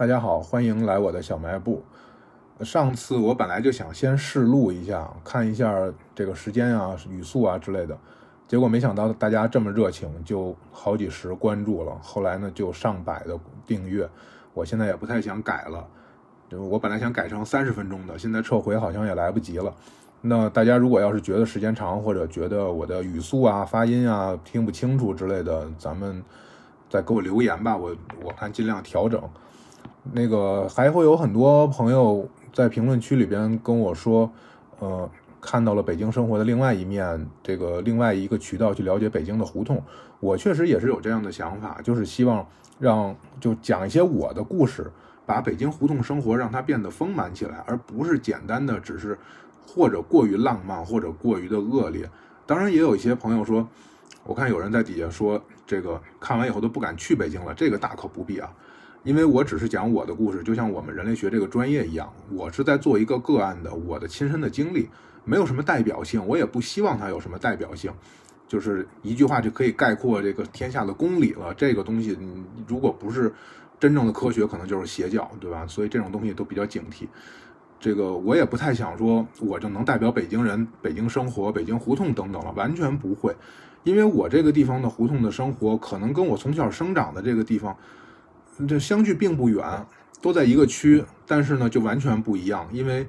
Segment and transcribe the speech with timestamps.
[0.00, 1.84] 大家好，欢迎来我的小卖部。
[2.62, 5.76] 上次我本来就想先试录一下，看一下
[6.14, 7.94] 这个时间啊、语速啊之类的，
[8.48, 11.98] 结果没想到大家这么热情，就好几十关注了。
[12.00, 14.08] 后来呢，就上百的订阅。
[14.54, 15.86] 我现在也不太想改了，
[16.56, 19.70] 我本来想改成三十分钟的，现在撤回好像也来不及了。
[20.22, 26.24] 那大家如果要是觉得时间长，或者觉得我的语速啊、发音啊听不清楚之类的，咱们
[26.88, 27.94] 再给我留言吧，我
[28.24, 29.22] 我看尽量调整。
[30.12, 34.30] 那个还会有很多朋友在评论区里边跟我说，
[34.78, 35.08] 呃，
[35.40, 39.82] 看到了北京生活的另外一面，这个另外一个渠道去了解北京的胡同。
[40.18, 42.46] 我确实也是有这样的想法，就是希望
[42.78, 44.90] 让就讲一些我的故事，
[45.24, 49.18] 把北京胡同生活让它变得丰满起来，而不是简单的只是
[49.66, 52.08] 或者过于浪漫或者过于的恶劣。
[52.46, 53.66] 当然，也有一些朋友说，
[54.24, 58.50] 我看有人在底下说，这个看完以后都不敢去北京了，这个大可不必啊。
[59.02, 64.88] 因为我只是讲我的故事，就像我们人类学这个专业一样，我是在做一个个案的，我的亲身的经历，
[65.24, 67.90] 没有什么代表性，我也不希望它有什么代表性，
[68.46, 71.54] 就是一句话就可以概括这个天下的公理了。
[71.54, 72.18] 这个东西，
[72.66, 73.32] 如果不是
[73.78, 75.66] 真正的科学，可能就是邪教，对吧？
[75.66, 77.08] 所以这种东西都比较警惕。
[77.80, 83.34] 这个我也不太想说，我就能代表北京人、北京生活、北京胡同等等了，完全不会，
[83.82, 87.74] 因为我这个地方的胡同的生活，可能跟我从小生长的这个地方。
[88.66, 89.86] 这相距并不远，
[90.20, 93.06] 都在一个区，但是呢，就完全不一样，因为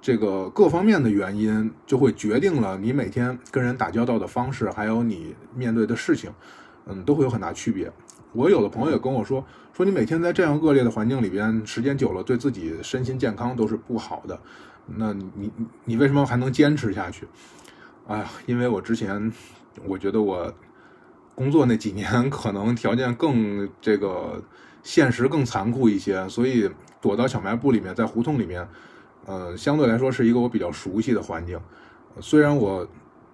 [0.00, 6.30] 这个各方面的原因，就会决定了你每天跟人打交道的方式，还有你面对的事情，
[6.86, 7.92] 嗯，都会有很大区别。
[8.32, 14.38] 我有的朋友也跟我说，说你每天在这样恶劣的环境里边，时间久了，对自己身心健康都是不好的。
[14.86, 15.52] 那你
[15.84, 17.26] 你为什么还能坚持下去？
[18.06, 19.32] 哎呀，因为我之前
[19.84, 20.52] 我觉得我
[21.34, 24.42] 工作那几年 可能条件更这个。
[24.82, 26.68] 现实更残酷一些，所以
[27.00, 28.66] 躲到小卖部里面，在胡同里面，
[29.26, 31.58] 呃，相对来说是一个我比较熟悉的环境。
[32.20, 32.86] 虽然我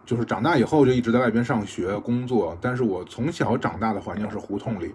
[0.04, 4.94] 就是长大以后就一直在外边上学工作，但是我从小长大的环境是胡同里。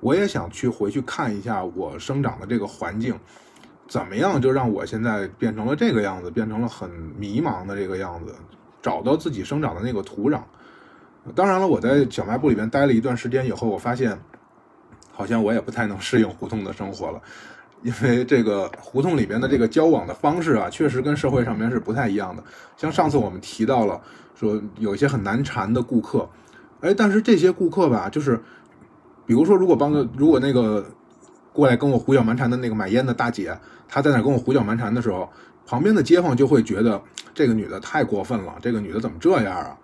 [0.00, 3.14] 我也想去回去看一下我生长的这个环境，
[3.86, 8.34] 怎么样就让我现在变成了这个样子，变成了很迷茫的这个样子，
[8.80, 10.40] 找到自己生长的那个土壤。
[11.34, 14.18] 当然了，我在小卖部里面待了一段时间以后，我发现。
[15.12, 17.20] 好像我也不太能适应胡同的生活了，
[17.84, 22.42] 因为这个胡同里边的这个交往的方式啊，确实跟社会上面是不太一样的。
[22.76, 24.00] 像上次我们提到了，
[24.34, 26.28] 说有一些很难缠的顾客，
[26.80, 28.40] 哎，但是这些顾客吧，就是
[29.26, 30.84] 比如说，如果帮个，如果那个
[31.52, 33.56] 过来跟我胡搅蛮缠的那个买烟的大姐，
[33.88, 35.28] 她在那跟我胡搅蛮缠的时候，
[35.66, 37.00] 旁边的街坊就会觉得
[37.34, 39.76] 这个女的太过分了，这个女的怎么这样啊？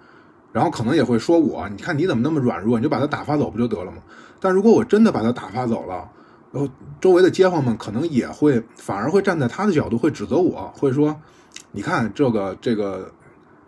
[0.50, 3.98] 然后可能也会说我，你看你怎么那么软弱，你就把她打发走不就得了吗？
[4.40, 6.08] 但如果我真的把他打发走了，
[6.52, 11.20] 然后周围的街坊们可能也会反而会站在他的角度会指责我，会说
[11.72, 13.12] ：“你看这个这个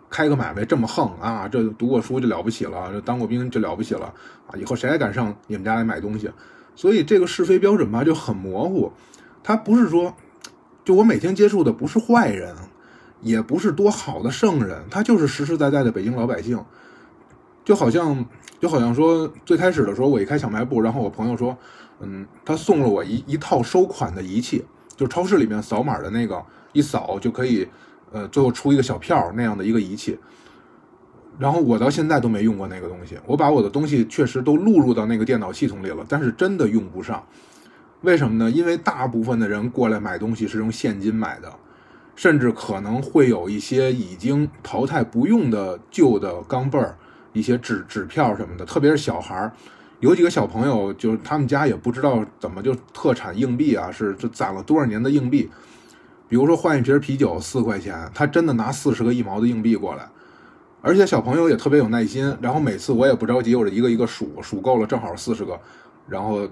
[0.09, 4.13] 开个买卖这么横啊，这读过书就了不起了，这当过兵就了不起了
[4.47, 6.31] 啊，以后谁还敢上你们家来买东西？”
[6.73, 8.91] 所以这个是非标准吧就很模糊。
[9.43, 10.15] 他不是说，
[10.83, 12.55] 就我每天接触的不是坏人，
[13.21, 16.63] 也不是多好的圣人，他就是实实在在的北京老百姓，
[17.65, 18.25] 就好像。
[18.61, 21.57] 就好像说，最开始的时候，我一开小卖部，然后我朋友说，
[21.99, 24.63] 嗯，他送了我一一套收款的仪器，
[24.95, 26.39] 就超市里面扫码的那个，
[26.71, 27.67] 一扫就可以，
[28.11, 30.19] 呃，最后出一个小票那样的一个仪器。
[31.39, 37.25] 然后我到现在都没用过那个东西，我把我的东西确实都录入到那个电脑系统里了，但是真的用不上。
[38.01, 38.51] 为什么呢？
[38.51, 41.51] 因为大部分的人过来买东西是用现金买的，
[42.15, 46.95] 甚至可能会有一些已经淘汰不用的旧的钢镚儿。
[47.33, 49.51] 一些纸纸票什么的，特别是小孩儿，
[49.99, 55.49] 有几个小朋友，就是他们家也不知道怎么就特产硬币啊，是这攒了多少年的硬币。
[56.27, 60.09] 比如说换一瓶啤酒四块钱，他真的拿四十个一毛的硬币过来，
[60.81, 65.59] 而且小朋友也特别有耐心，然后每次我也不着急，我这一个一个数，数够了正好四十个，
[66.07, 66.47] 然后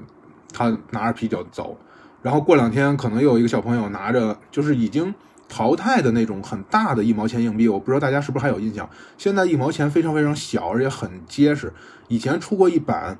[0.53, 1.77] 他拿着啤酒走，
[2.21, 5.13] 然后过两天可能又有一个小朋友拿着，就是已经。
[5.49, 8.87] 淘汰的那种很大的一毛钱硬币，我不知道大家是不是还有印象。
[9.17, 11.73] 现在一毛钱非常非常小，而且很结实。
[12.07, 13.17] 以前出过一版，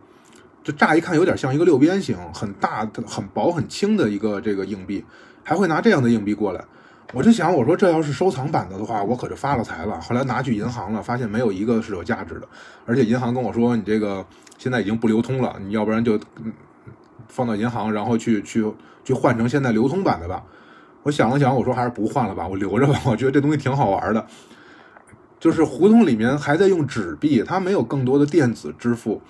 [0.64, 5.04] 就乍一看有点像一个六边形，很大、很薄、很轻的一个这个硬币，
[5.44, 6.64] 还会拿这样的硬币过来。
[7.12, 10.00] 我就想，我说这要是收藏版的的话，我可就发了财了。
[10.00, 12.48] 后来拿去银行了，发现没有一个是有价值的，
[12.86, 14.24] 而且银行跟我说，你这个
[14.60, 16.20] 现在已经不流通了，你要不然就
[17.28, 18.72] 放到银行，然后去去
[19.04, 20.44] 去换成现在流通版的吧。
[21.04, 23.00] 我想了想，我说还是不换了吧，我留着吧。
[23.08, 24.26] 我觉得这东西挺好玩的，
[25.40, 29.22] 就是胡同里面还在用纸币，它没有更多的电子支付。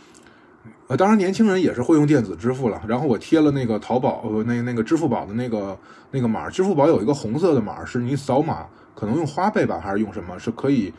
[0.88, 2.81] 呃，当然年轻人也是会用电子支付了。
[2.88, 5.77] 然后我贴了那个淘宝呃那那个支付宝的那个
[6.10, 10.92] 那个码，支付宝有一个红色的码，是你扫码可能用花呗吧，还是用什么，是可以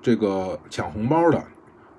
[0.00, 1.44] 这个抢红包的。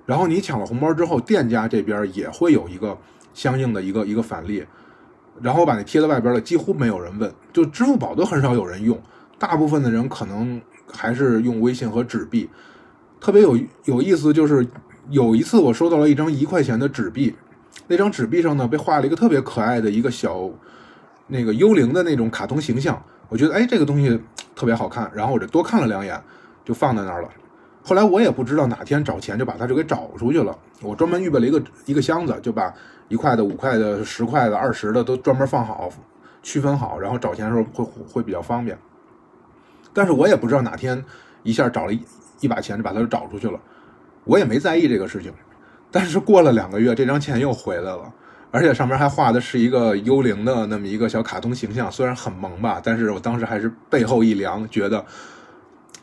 [0.04, 2.98] 然后你抢了红包之后，店家这边也会有一个
[3.32, 4.64] 相应的一个一个返利。
[5.42, 8.98] 然后我把那贴在外边了，几乎没有人问，就支付宝都很少有人用，
[9.38, 10.60] 大部分的人可能
[10.92, 12.48] 还是用微信和纸币。
[13.20, 14.66] 特别有有意思，就是
[15.10, 17.34] 有一次我收到了一张一块钱的纸币，
[17.88, 20.48] 那张纸币上呢被画了一个特别可爱的一个小
[21.26, 24.20] 那个幽灵的那种卡通形象，我觉得哎这个东西
[24.54, 26.22] 特别好看，然后我就多看了两眼，
[26.64, 27.28] 就放在那儿了。
[27.86, 32.74] 后来我也不知道哪天找钱就把它就给找出去了，我专门预备了一个一个箱子，就把。
[33.08, 35.88] 一块的、五块的、十块的、二十的都专门放好，
[36.42, 38.76] 区分好，然后找钱的时候会会比较方便。
[39.92, 41.04] 但是我也不知道哪天
[41.44, 41.92] 一下找了
[42.40, 43.60] 一把钱就把它找出去了，
[44.24, 45.32] 我也没在意这个事情。
[45.92, 48.12] 但是过了两个月，这张钱又回来了，
[48.50, 55.06] 而且上面还画的是一个幽灵的那么一个小卡通形象，虽然很萌吧，但是我当时还是背后一凉，觉得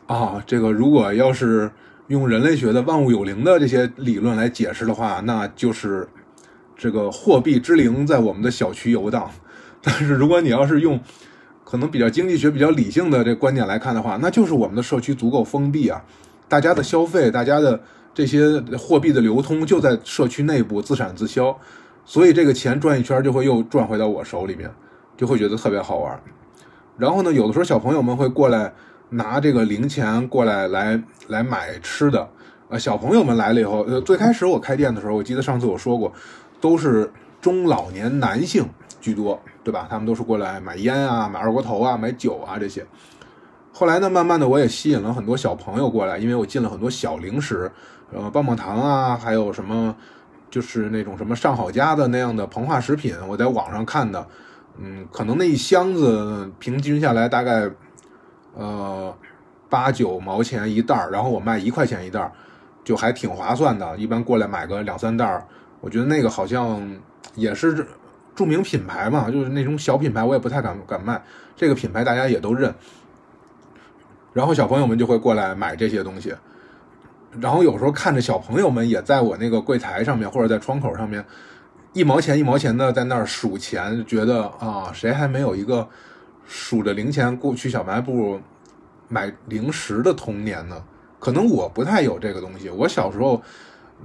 [0.06, 1.70] 啊，这个如果要是
[2.08, 6.08] 用人类学的万物有灵的这些理论来解释的话，那就是。
[6.76, 9.30] 这个货币之灵在我们的小区游荡，
[9.80, 11.00] 但是如果你要是用
[11.62, 16.02] 可能比较经济学、比较理性的这观点来看的话，那就是我们的社区足够封闭啊，
[16.48, 17.80] 大家的消费、大家的
[18.12, 21.56] 这些货币的流通就在社区内部自产自销，
[22.04, 24.68] 所以这个钱转一圈就会又转回到我手里面，
[25.16, 26.20] 就会觉得特别好玩。
[26.98, 28.74] 然后呢，有的时候小朋友们会过来
[29.14, 32.28] 拿这个零钱过来来来买吃的，
[32.68, 36.12] 呃，小朋友们来了以后，呃，最开始我开店的时候，我记得上次我说过。
[36.60, 37.12] 都是
[37.42, 38.66] 中老年男性
[38.98, 39.86] 居多，对吧？
[39.90, 42.86] 他们都是过来买烟啊、买二锅头啊、买酒啊这些。
[43.70, 47.70] 后来呢，慢慢的我也吸引了很多小朋友过来，因为我进了很多小零食，
[48.10, 49.94] 呃，棒棒糖啊，还有什么
[50.48, 53.14] 就是那种什么上好佳的那样的膨化食品。
[53.28, 54.26] 我在网上看的，
[54.78, 57.68] 嗯，可能那一箱子平均下来大概
[58.54, 59.14] 呃
[59.68, 62.32] 八九毛钱一袋儿，然后我卖一块钱一袋儿，
[62.82, 63.96] 就还挺划算的。
[63.96, 65.44] 一般过来买个两三袋儿。
[65.80, 66.80] 我觉得那个好像
[67.34, 67.86] 也是
[68.34, 71.22] 著名品牌嘛，就是那种小品牌，我也不太敢敢卖。
[71.54, 72.74] 这个品牌大家也都认，
[74.32, 76.34] 然后小朋友们就会过来买这些东西。
[77.38, 81.24] 然后有时候看着小朋友们也在我那个柜台上面或者在窗口上面
[81.92, 85.86] 一毛钱一毛钱的在那儿数钱，觉得啊，谁还没有一个
[86.46, 88.40] 数着零钱过去小卖部
[89.08, 90.82] 买零食的童年呢？
[91.18, 92.68] 可能我不太有这个东西。
[92.70, 93.42] 我小时候，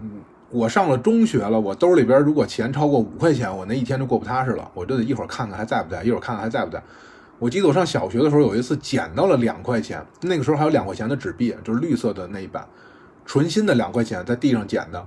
[0.01, 0.21] 嗯。
[0.51, 4.67] 我上了中学了，我兜里边如果钱超过五块钱，我那一天就过不踏实了。
[4.73, 6.81] 我就得一会儿看看还在不在，一会儿看看还在不在。
[7.37, 12.67] 我记得我上小学的时候有一次捡到了两块钱，那个时候还有两块钱的纸币，就是绿色的那一版，
[13.27, 15.05] 纯新的两块钱，在地上捡的。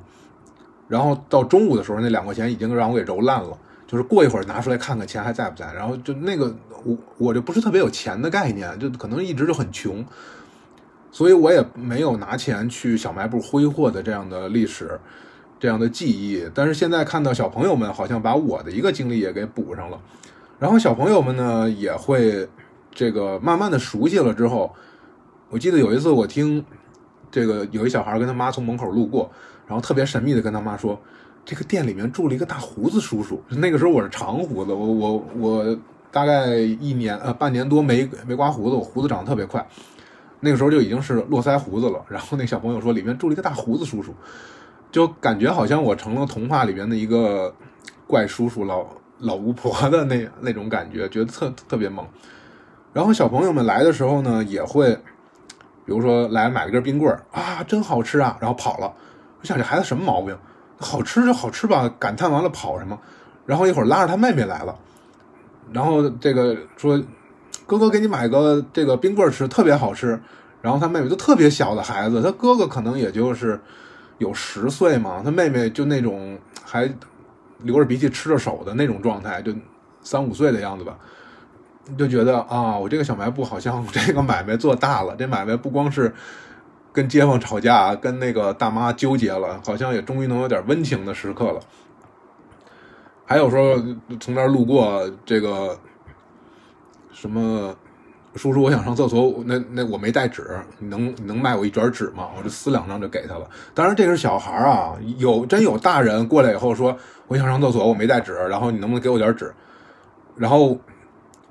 [0.87, 3.59] 然后到中午的时候，那两块钱已经让我给揉烂了，
[3.93, 5.73] 就是过一会儿拿出来看看钱还在不在。
[5.73, 6.53] 然后就那个
[6.85, 10.05] 我我就不是特别有钱的概念，就可能一直就很穷，
[11.11, 14.99] 所以我也没有拿钱去小卖部挥霍的这样的历史。
[15.61, 20.01] 这样的记忆，但是现在看到小朋友们好像把我的一个经历也给补上了，
[20.59, 22.49] 然后小朋友们呢也会
[22.91, 24.75] 这个慢慢的熟悉了之后，
[25.51, 26.65] 我记得有一次我听
[27.31, 29.31] 这个有一小孩跟他妈从门口路过，
[29.69, 31.01] 然后特别神秘的跟他妈说，
[31.45, 33.43] 这个店里面住了一个大胡子叔叔。
[33.49, 35.79] 那个时候我是长胡子，我我我
[36.11, 39.67] 大概一年呃半年多没没刮胡子，我胡子长得特别快，
[40.41, 42.05] 那个时候就已经是络腮胡子了。
[42.09, 44.15] 然后那小朋友说里面住了一个大胡子叔叔。
[44.91, 47.55] 就感觉好像我成了童话里边的一个
[48.07, 48.85] 怪叔叔、老
[49.21, 52.07] 老巫婆的那那种感觉，觉得特特别萌。
[52.93, 54.95] 然后小朋友们来的时候呢，也会，
[55.87, 58.93] 比如说来买了根冰棍儿啊，真好吃啊，然后跑了。
[59.41, 60.37] 我想这孩子什么毛病？
[60.83, 62.99] 好吃就好吃吧，感叹完了跑什么？
[63.47, 64.77] 然后一会儿拉着他妹妹来了，
[65.73, 67.03] 然后这个说
[67.67, 70.21] 哥哥给你买个这个冰棍吃，特别好吃。
[70.61, 73.59] 然后他妹妹都特别小的孩子，他哥哥可能也就是。
[74.19, 76.89] 有十岁嘛，他妹妹就那种还
[77.59, 79.53] 流着鼻涕吃着手的那种状态，就
[80.01, 80.97] 三五岁的样子吧，
[81.99, 86.15] 就觉得啊，我这个小卖部好像这个买卖做大了，这买卖不光是
[86.93, 91.61] 跟街坊吵架，跟那个大妈纠结了，好像也终于能有点温情的时刻了。
[93.25, 93.83] 还有说
[94.21, 95.79] 从那儿路过这个
[97.13, 97.75] 什么。
[98.35, 102.31] 叔叔，我想上厕所，那那我没带纸，能能卖我一卷纸吗？
[102.35, 103.47] 我就撕两张就给他了。
[103.75, 106.97] 当然这是小孩啊，有真有大人过来以后说
[107.29, 109.53] 我想上厕所，我没带纸，然后你能不能给我点纸？
[110.35, 110.79] 然后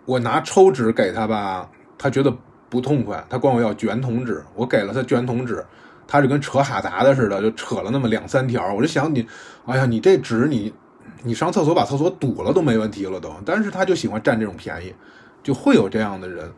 [0.06, 1.70] 我拿抽纸给他吧，
[2.00, 2.36] 他觉得
[2.72, 5.62] 不痛快，他管我要卷筒纸，我给了他卷筒纸，
[6.08, 8.74] 他就跟扯哈达的似的，就扯了那么两三条。
[8.74, 9.28] 我就想你，
[9.66, 10.74] 哎呀，你这纸你
[11.24, 14.96] 你上厕所把厕所堵了都没问题了都，但是他就喜欢占这种便宜，
[15.44, 16.50] 就会有这样的人。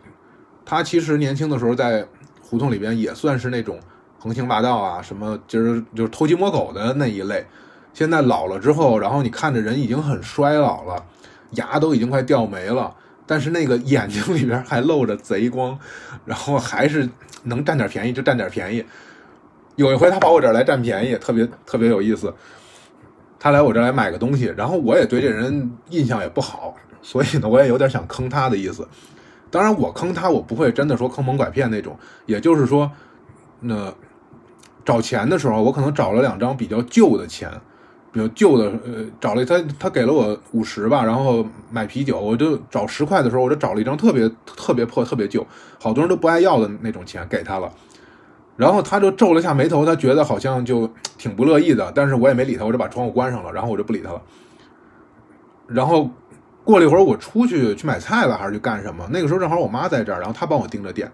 [0.63, 2.05] 他其实年轻的时候在
[2.41, 3.79] 胡同里边也算是那种
[4.20, 7.43] 横行霸道啊，什么就是就是偷鸡摸狗的那一类。
[7.91, 11.03] 现在老了之后，然后你看着人已经很衰老了，
[11.51, 12.93] 牙都已经快掉没了，
[13.25, 15.77] 但是那个眼睛里边还露着贼光，
[16.25, 17.10] 然后还是
[17.44, 18.84] 能占点便宜就占点便宜。
[19.75, 22.34] 有一回他跑我这儿来占便宜，特别特别有意思。
[23.39, 28.88] 他来我这儿来买个东西，然后我也对这人印象也不好，所以呢，我也有点想坑他的意思。
[29.50, 32.92] 当然，我坑他，我不会真的说坑蒙拐骗那种，也就是说，
[33.60, 33.94] 那
[34.84, 37.51] 找钱的时候，我可能找了两张比较旧的钱。
[38.13, 45.43] 比较旧的，呃，找了他，他给了我五十吧，然后买啤酒，我就找十块的时候，我就找了一张特别特别破、特别旧，
[45.82, 47.74] 好多人都不爱要的那种钱给他了，
[48.55, 54.22] 然后他就皱了下眉头，他觉得好像就挺不乐意的，但是我也没理他，我就把窗户关上了，然后我就不理他了。
[55.65, 56.08] 然后
[56.63, 59.10] 过了一会儿，我出去去买菜了，还是去干什么？
[59.12, 61.12] 那个时候正好我妈在这儿，然后她帮我盯着店。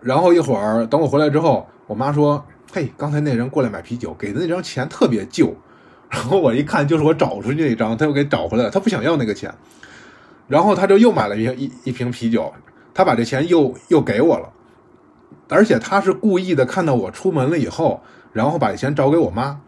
[0.00, 5.52] 然后一会儿等我回来之后，我妈说：“嘿，刚才那人过来买啤酒，给的那张钱特别旧。”
[6.10, 8.70] 然后我一看，就是我找出去那张，他又给找回来了。
[8.70, 9.52] 他不想要那个钱，
[10.48, 12.52] 然后他就又买了一一一瓶啤酒，
[12.94, 14.48] 他把这钱又又给我了，
[15.48, 18.00] 而且他是故意的，看到我出门了以后，
[18.32, 19.58] 然后把钱找给我妈，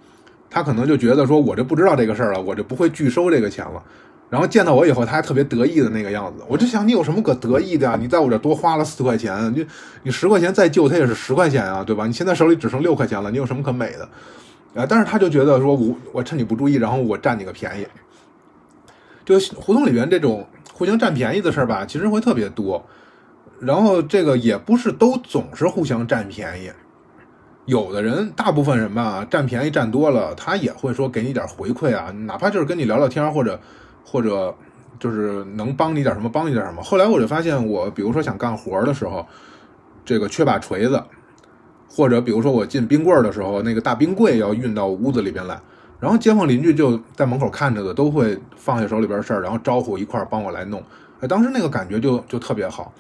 [0.49, 3.83] 他可能就觉得说我这不知道这个事儿了，我就不会拒收这个钱了。
[4.31, 7.97] 然后见到我以后，他还特别得意的那个样子，我就想你有什么可得意的啊？
[7.99, 9.67] 你在我这多花了四块钱，你
[10.03, 12.07] 你十块钱再救他也是十块钱啊，对吧？
[12.07, 14.07] 你现在手里只剩六块钱了，你有什么可美的？
[14.75, 14.87] 啊！
[14.89, 17.87] 但是他就觉得说，我我趁你不注意，然后我占你个便宜。
[19.25, 22.85] 就胡同里边这种互相占便宜的事儿吧，其实会特别多。
[23.61, 26.71] 然后这个也不是都总是互相占便宜，
[27.67, 33.61] 有的人，大部分人吧，占便宜占多了，他也会说给你点回馈啊，哪怕就是跟你聊聊天，或者
[34.05, 34.55] 或者
[35.01, 36.83] 就是能帮你点什么，帮你点什么。
[36.83, 39.27] 后来我就发现，我比如说想干活的时候，
[40.05, 41.03] 这个缺把锤子。
[41.99, 45.61] 或者比如说我进冰棍的时候，那个大冰柜要运到屋子里边来，
[45.99, 50.81] 然后街坊邻居就在门口看着的，都会放下手里边事儿，然后招呼一块儿帮我来弄。
[51.19, 52.93] 哎，当时那个感觉就就特别好。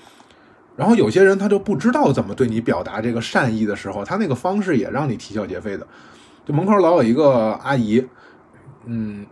[0.75, 5.87] 然后有些人他就不知道怎么对你表达这个善意的时候，他那个方式也让你啼笑皆非的。
[6.45, 8.05] 就门口老有一个阿姨，
[8.87, 9.25] 嗯，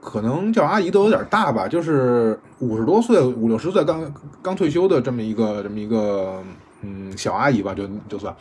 [0.00, 6.42] 可能叫阿姨都有点大吧，就是五十多岁、五六十岁刚刚退休的这么一个这么一个
[6.82, 8.34] 嗯小阿姨吧，就就算。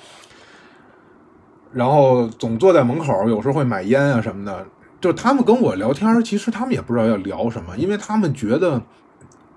[1.74, 4.66] 然后总坐在门口，有时候会买烟啊什么的。
[5.02, 8.82] 就是他们跟我聊天，其实他们也不知道要聊什么，因为他们觉得，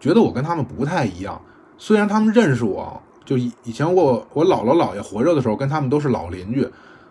[0.00, 1.40] 觉得我跟他们不太一样。
[1.78, 6.68] 虽然他们认识我，就以以前我我姥姥姥爷活着的时候，跟他们都是老邻居，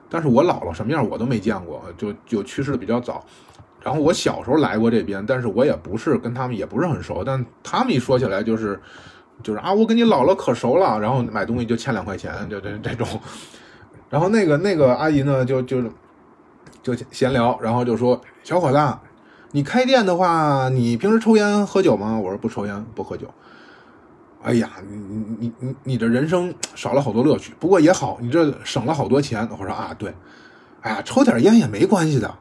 [0.10, 3.24] 但是我姥姥什么样我都没见过，就就去世的比较早。
[3.82, 8.78] 然后我小时候来过这边，但是我也不是跟他们也不是很熟，但他们一说起来就是
[9.42, 13.08] 就是啊，我跟你姥姥可熟了，然后买东西就欠两块钱，就这这种。
[14.16, 15.84] 然后那个那个阿姨呢，就就
[16.82, 18.98] 就闲聊，然后就说：“小伙子，
[19.52, 23.28] 你开店的话，你平时抽烟喝酒吗？”我说：“不抽烟，不喝酒。”
[24.42, 29.46] 哎呀，你你你你你这人生少了好多乐趣，不过也好，你这省了好多钱。
[29.60, 30.14] 我说啊，对，
[30.80, 32.34] 哎呀，抽点烟也没关系的。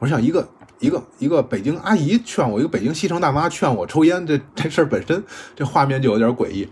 [0.00, 0.46] 我想一个
[0.80, 5.24] 一个一个北京阿姨劝我，一个北京西城大妈劝我抽烟，这这事儿本身
[5.56, 6.68] 这画面就有点诡异。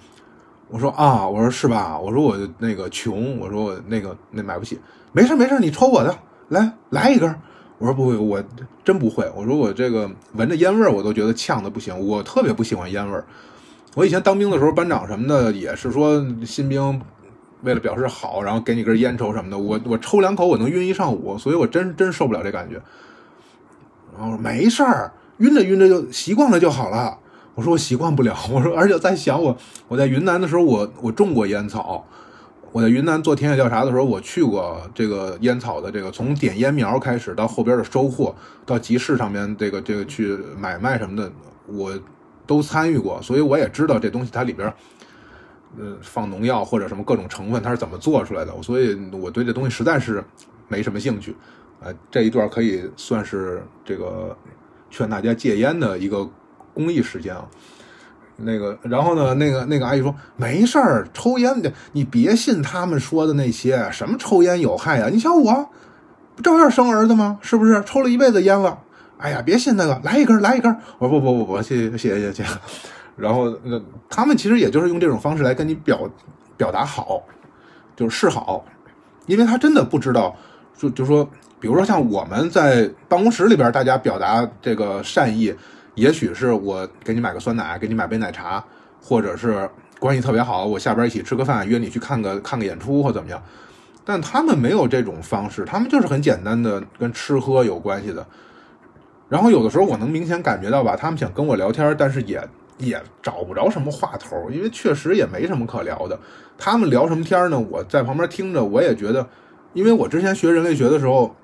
[0.70, 1.98] 我说啊，我说是吧？
[1.98, 4.78] 我说我那个穷，我说我那个那买不起。
[5.12, 6.16] 没事没事，你抽我的，
[6.48, 7.34] 来来一根。
[7.78, 8.42] 我说不会，我
[8.84, 9.28] 真不会。
[9.34, 11.98] 我说我这个闻着烟味儿，我都觉得呛的不行。
[12.06, 13.24] 我特别不喜欢烟味儿。
[13.94, 17.00] 我以前当兵的时候，班长什么的也是说新兵
[17.62, 19.58] 为了表示好，然后给你根烟抽什么的。
[19.58, 22.80] 我我抽两口，我能晕一上午，所以我真真受不了这感觉。
[24.16, 27.18] 然后没事儿，晕着晕着就习惯了就好了。
[27.54, 29.54] 我说我习惯不了，我说而且在想我
[29.88, 32.06] 我在云南的时候，我我种过烟草，
[32.72, 41.30] 我在云南做田野调查的时候，我去过这个烟草的这个从点烟苗开始到后边的收获，到集市上面这个这个去买卖什么的，
[41.66, 41.92] 我
[42.46, 44.72] 都参与过，所以我也知道这东西它里边，
[45.76, 50.24] 呃，放农药或者什么各种成分它是怎么做出来的，所以我对这东西实在是
[50.68, 51.36] 没什么兴趣，
[51.80, 54.34] 呃，这一段可以算是这个
[54.88, 56.26] 劝大家戒烟的一个。
[56.74, 57.44] 公益时间啊，
[58.36, 65.68] 那个，然后呢，那个那个阿姨说没事儿，抽烟的你别信他们说的那些什么抽烟有害啊，你像我，
[66.36, 67.38] 不照样生儿子吗？
[67.42, 67.82] 是不是？
[67.84, 68.78] 抽了一辈子烟了，
[69.18, 70.74] 哎呀，别信那个，来一根，来一根。
[70.98, 72.44] 我说不不不不，谢谢谢谢谢谢。
[73.16, 76.08] 然后那他们其实也就是用这种方式来跟你表
[76.56, 77.22] 表达好，
[77.94, 78.64] 就是示好。
[79.26, 80.34] 因为他真的不知道，
[80.76, 81.22] 就就说，
[81.60, 85.54] 比如说像我们在办公室里边，大家表达这个善意，
[85.94, 88.64] 也许是我给你买个酸奶，给你买杯奶茶，
[89.00, 89.68] 或者是
[89.98, 93.42] 关系特别好，我下边一起吃个饭，约你去看个看个演出或怎么样。
[94.04, 98.26] 但他们没有这种方式，他们就是很简单的跟吃喝有关系的。
[99.28, 102.42] 然后有的时候我能明显感觉到吧，他们想跟我聊天，但是也
[102.78, 106.18] 也找不着什么话头，因为确实也没什么可聊的。
[106.58, 107.58] 他们聊什么天呢？
[107.70, 109.28] 我在旁边听着，我也觉得，
[109.74, 111.36] 因为我之前学人类学的时候，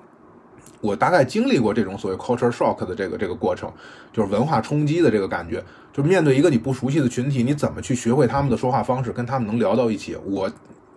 [0.87, 3.71] 我大概经历过这种所谓 culture shock 的这个这个过程，
[4.13, 5.63] 就是文化冲击的这个感觉。
[5.93, 10.15] 就是面对一个你不熟悉的群体，你怎么去学会他们的说话方式，跟他们能聊到一起？
[10.25, 10.49] 我。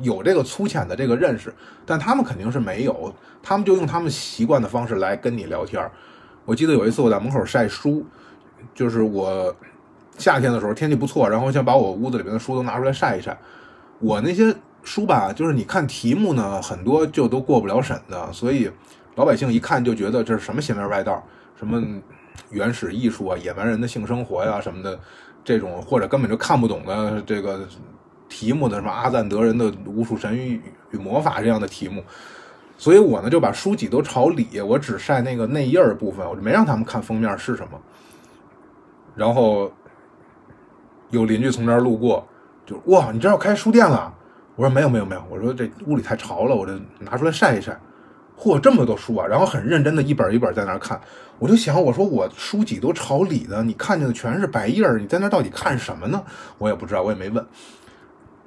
[0.03, 1.53] 有这个粗浅的这个认识，
[1.85, 5.91] 但他们肯定是没有，他们就用他们习惯的方式来跟你聊天
[6.47, 8.03] 我记得有一次我在门口晒书，
[8.75, 9.55] 就是我
[10.17, 13.37] 夏天的时候天气不错，然后想把我屋子里面的书都拿出来晒一晒。
[13.99, 18.71] 我那些书吧，就是你看题目呢，很多就都过不了审的，所以
[19.15, 21.25] 老百姓一看就觉得这是什么邪门歪道，
[21.57, 21.83] 什么
[22.51, 24.99] 原始艺术啊、野蛮人的性生活呀什么的，
[25.45, 27.67] 这种或者根本就看不懂的这个。
[28.33, 30.63] 题目的什么阿赞德人的巫术神与
[30.93, 32.01] 与魔法这样的题目，
[32.79, 37.81] 所以我呢就把书籍都朝里，我只晒那个内页部分，我就没让他们看封面是什么。
[39.17, 39.73] 然后
[41.09, 42.25] 有邻居从这儿路过，
[42.65, 44.15] 就哇，你这要开书店了？
[44.55, 47.77] 我说没有没有没有，我说这屋里太潮了，我这拿出来晒一晒。
[48.41, 49.27] 嚯，这么多书啊！
[49.27, 50.99] 然后很认真的一本一本在那儿看，
[51.39, 56.23] 我就想，我说我书籍都朝里的，你看见的全是白页儿，你在那儿到底看什么呢？
[56.57, 57.47] 我也不知道，我也没问。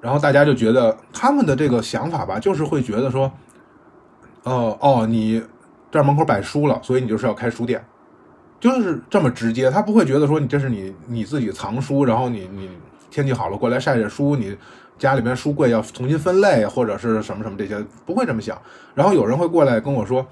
[0.01, 3.31] 然后大家就觉得他们的这个想法吧，就是会觉得说，
[4.41, 5.43] 哦哦，你
[5.91, 7.85] 这儿门口摆书了，所以你就是要开书店，
[8.59, 9.69] 就是这么直接。
[9.69, 12.67] 他不会觉得说你这是你你自己藏书，然后你你
[13.12, 14.57] 天气好了过来晒晒书，你
[14.97, 18.62] 家里面书柜要重新分类或者是什么什么这些，不会这么想。
[18.93, 20.25] 然后有人会过来跟我说，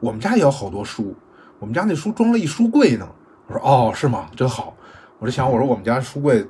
[0.00, 1.14] 我们家也有好多书，
[1.58, 3.08] 我们家那书装了一书柜呢。
[3.46, 4.28] 我说哦，是吗？
[4.36, 4.76] 真好。
[5.18, 6.46] 我就想，我说我们家书柜。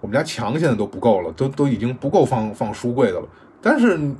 [0.00, 3.28] 我们家墙现在都不够了，都都已经不够放放书柜的了。
[3.60, 4.16] 但是你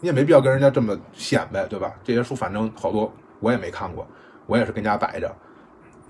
[0.00, 1.92] 也没必要跟人家这么显摆，对吧？
[2.02, 4.06] 这些书反正好多我也没看过，
[4.46, 5.30] 我也是跟家摆着。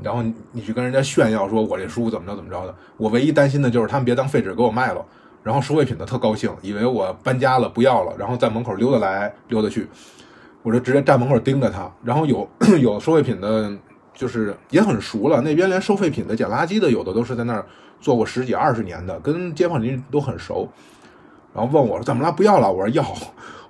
[0.00, 0.22] 然后
[0.52, 2.72] 你去跟人家炫耀说，我这书怎么着怎么着的。
[2.96, 5.04] 我唯一担心的就是他们别当废纸给我卖了。
[5.46, 9.86] 然后收废品的特高兴，以为我搬家了不要了，然后在门口溜达来溜达去。
[10.64, 11.88] 我就直接站门口盯着他。
[12.02, 12.48] 然后有
[12.82, 13.72] 有收废品的，
[14.12, 15.40] 就是也很熟了。
[15.40, 17.64] 那边连收废品的、捡垃圾的，有的都是在那儿。
[18.00, 20.68] 做过十几二十年的，跟街坊邻居都很熟，
[21.54, 22.32] 然后问我说：“怎么了？
[22.32, 23.02] 不要了？”我说：“要。”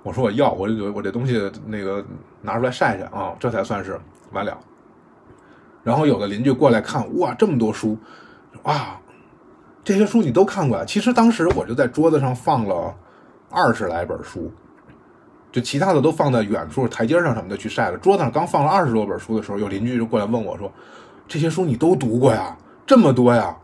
[0.03, 2.03] 我说：“我要，我就我这东西那个
[2.41, 3.99] 拿出来晒晒啊，这才算是
[4.31, 4.57] 完了。”
[5.81, 7.97] 然后有的邻居过来看，哇，这么多书，
[8.63, 8.99] 啊，
[9.87, 10.83] 这些书你都看过？
[10.83, 12.93] 其实当时我就在桌子上放了
[13.49, 14.51] 二十来本书，
[15.49, 17.97] 就其他的都放在远处台阶上什么的去晒了。
[17.97, 20.69] 桌子上刚放了二十多本书的时候，有邻居就过来问我说
[21.25, 22.53] ：“这些书你都读过呀？
[22.85, 23.55] 这么多呀？”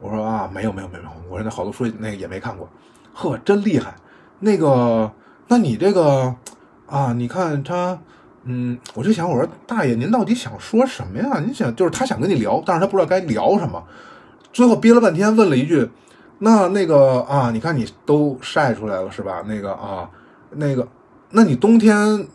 [0.00, 2.66] 我说啊，没有没有没有，我说那好多书那个也没看过，
[3.12, 3.94] 呵，真厉害。
[4.38, 5.12] 那个，
[5.46, 6.34] 那你这个
[6.86, 7.98] 啊，你看他，
[8.44, 11.38] 嗯，我就想，我说大爷，您到底想说什么呀？
[11.46, 13.84] 你想就是他想跟你聊，但是他不知道该聊什么，
[14.56, 15.86] 最后憋了半天问了一句，
[16.38, 19.42] 那那个啊，你看你都晒出来了是吧？
[19.46, 20.08] 那个啊，
[20.52, 20.88] 那个，
[21.30, 22.26] 那你冬天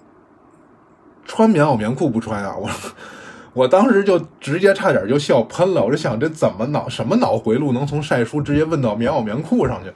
[1.26, 2.56] 穿棉袄棉裤不穿呀？
[2.56, 2.70] 我。
[3.54, 9.92] 我当时就直接差点就笑喷了，我就想这怎么脑什么脑回路能从晒书直接问到棉袄棉裤上去？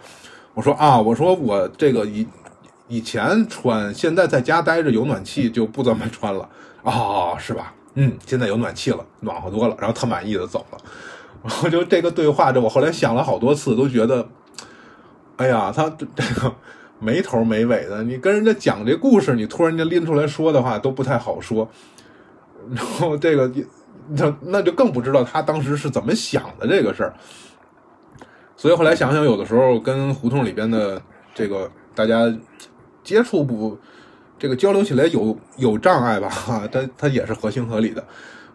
[0.55, 2.27] 我说啊，我说我这个以
[2.87, 6.49] 以前穿，现在在家待着有暖气就不怎么穿了
[6.83, 7.71] 啊，是吧？
[7.93, 9.75] 嗯，现在有暖气了，暖和多了。
[9.79, 10.77] 然后特满意的走了。
[11.63, 14.27] 我就这个对话，这我后来想了好多次，都觉得，
[15.37, 16.53] 哎呀，他这个
[16.99, 18.03] 没头没尾的。
[18.03, 21.69] 你跟人家讲这故事，你突然间拎出来说的话都不太好说。
[22.73, 23.51] 然后这个，
[24.09, 27.13] 那那就更不知道他当时是怎么想的这个事儿。
[28.57, 30.99] 所以后来想想，有的时候跟胡同里边的
[31.35, 32.33] 这个大家
[33.03, 33.77] 接触不，
[34.39, 36.27] 这个交流起来有有障碍吧？
[36.71, 38.03] 他他也是合情合理的。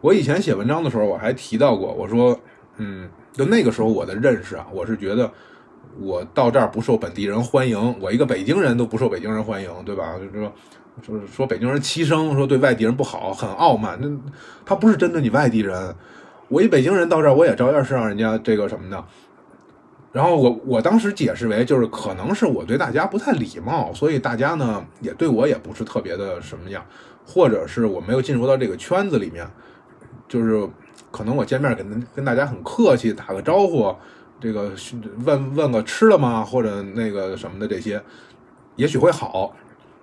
[0.00, 2.36] 我以前写文章的时候，我还提到过，我说，
[2.80, 5.30] 嗯，就那个时候我的认识啊，我是觉得
[6.00, 10.14] 我到这儿不受本地人欢迎，我一个北京人都不受北京人欢迎，对吧？
[10.18, 10.52] 就是说。
[11.02, 13.96] 说说北京人欺生，说对外地人不好，很傲慢。
[14.02, 14.10] 那
[14.66, 15.94] 他不是针对你外地人，
[16.48, 19.02] 我一北京人到这儿，我也照样是让人家这个什么的。
[20.12, 26.84] 然后我我当时解释为，就是可能是我对大家不太礼貌，所以大家呢也对我也不是特别的什么样，
[27.24, 29.48] 或者是我没有进入到这个圈子里面，
[30.28, 30.68] 就是
[31.10, 33.94] 可能我见面跟跟大家很客气，打个招呼，
[34.40, 34.72] 这个
[35.24, 38.02] 问问个吃了吗，或者那个什么的这些，
[38.76, 39.54] 也许会好。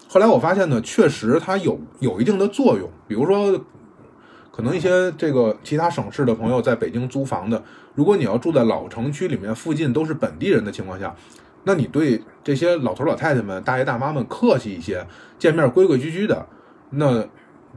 [0.09, 2.89] 后来我发现呢，确实它有有一定的作用。
[3.07, 3.59] 比如说，
[4.51, 7.61] 可能一些这个其他省市的朋友在北京租房的，
[7.93, 11.15] 如果你要住在老城区里面，附近都是本地人的情况下，
[11.63, 15.05] 那你对这些老头老太太们、大爷大妈们客气一些，
[15.37, 16.47] 见面规规矩矩的，
[16.91, 17.27] 那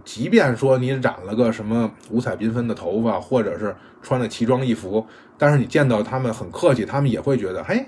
[0.05, 5.07] 即便说你染了个什么五彩缤纷的头发，或者是穿了奇装异服，
[5.39, 7.85] 但是你见到他们很客气，他们也会觉得，嘿，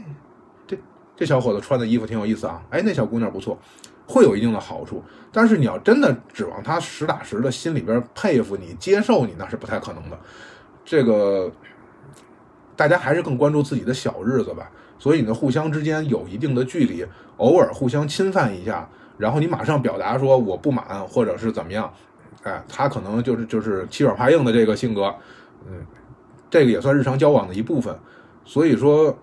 [0.67, 0.77] 这
[1.17, 3.59] 这小伙子穿的衣服挺有意思啊，哎，那小姑娘不错。
[4.05, 10.19] 会有一定的好处，但是你要真的指望他实打实的心里边佩服你、接受你，那是不太可能的。
[10.85, 11.51] 这个
[12.77, 14.71] 大家还是更关注自己的小日子吧。
[14.99, 17.07] 所以呢，互相之间有一定的距离，
[17.39, 18.87] 偶尔互相侵犯一下，
[19.23, 21.89] 然后你马上表达说我不满，或者是怎么样，
[22.43, 25.15] 哎，他可能就是就是欺软怕硬的这个性格，
[25.65, 25.87] 嗯，
[26.51, 27.97] 这个也算日常交往的一部分。
[28.45, 29.17] 所以说，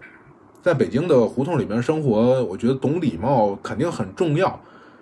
[0.62, 4.58] 在北京的胡同里面生活，我觉得懂礼貌肯定很重要。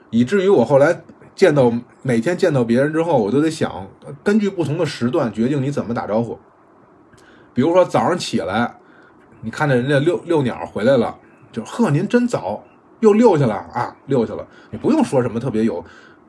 [0.09, 1.03] 以至于我后来
[1.35, 3.85] 见到每天见到别人之后，我都得想，
[4.23, 6.39] 根据不同的时段决定你怎么打招呼。
[7.53, 8.77] 比如说早上起来，
[9.41, 11.15] 你看见人家遛遛鸟回来了，
[11.51, 12.63] 就呵，您真早，
[12.99, 14.45] 又遛去了啊，遛去了。
[14.71, 15.83] 你不用说什么特别有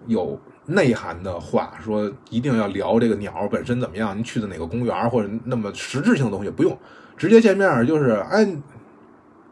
[0.06, 6.76] 有内涵的话，说一定要聊这个鸟本身怎么样，您去的哪个公园或者那么实质性的东西不用，
[7.16, 8.46] 直接见面就是哎，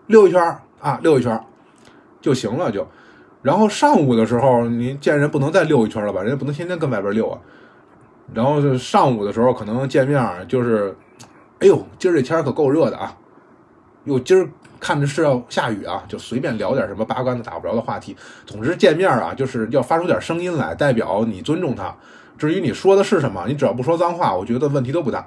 [0.07, 1.41] 溜一圈啊，溜一圈
[2.21, 2.87] 就行了就。
[3.43, 6.21] 然后上午的时候，你见人不能再溜一圈了吧？
[6.21, 7.39] 人家不能天天跟外边溜啊。
[8.35, 10.97] 然后就上午的时候，可能见面就是，
[11.61, 13.17] 哎呦，今儿这天可够热的啊！
[14.07, 14.49] 哟，今儿
[14.81, 18.17] 看着是要下雨啊，就随便聊点什么八竿子打不着的话题。
[18.45, 21.95] 总之见面啊，就是要发出点声音来，代表你尊重他。
[22.39, 25.27] 至于你说的是什么，你只要不说脏话，我觉得问题都不大。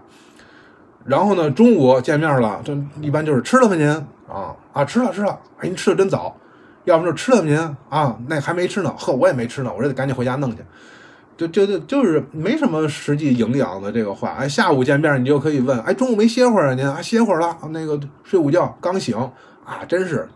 [1.06, 3.90] 然后呢，中午见面了，就一般就是吃了吗您？
[4.28, 6.36] 啊啊，吃了吃了，哎，您吃的真早。
[6.86, 7.58] 要不就吃了您
[7.90, 8.18] 啊？
[8.28, 10.64] 那还没吃呢，呵，我也没吃呢，我这得赶紧回家弄去。
[11.40, 14.32] 就就就就是没什么实际营养的这个话。
[14.32, 16.74] 哎，下午见面你就可以问，哎，中午没歇会儿啊？
[16.74, 19.16] 您啊，歇会儿了，那个睡午觉刚醒
[19.66, 20.28] 啊，真是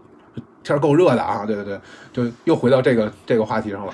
[0.64, 1.46] 天够热的啊！
[1.46, 1.80] 对对对，
[2.14, 3.94] 就又回到这个这个话题上了。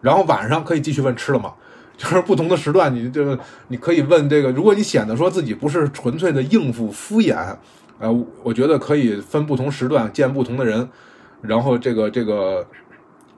[0.00, 1.52] 然后晚上可以继续问吃了吗？
[1.98, 4.50] 就是不同的时段，你就你可以问这个。
[4.52, 7.36] 如果你显得说自己不是纯粹的应付敷衍，
[7.98, 10.88] 呃，我觉得可以分不同时段见不同的人。
[11.42, 12.66] 然后这个这个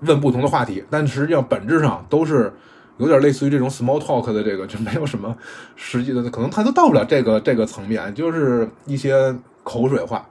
[0.01, 2.53] 问不同的话题，但实际上本质上都是
[2.99, 5.37] 有点类似于这种 small talk 的这个，就没有什么
[5.77, 10.27] 实际的，可能他都到不了这个这个层面，就是一些口水话。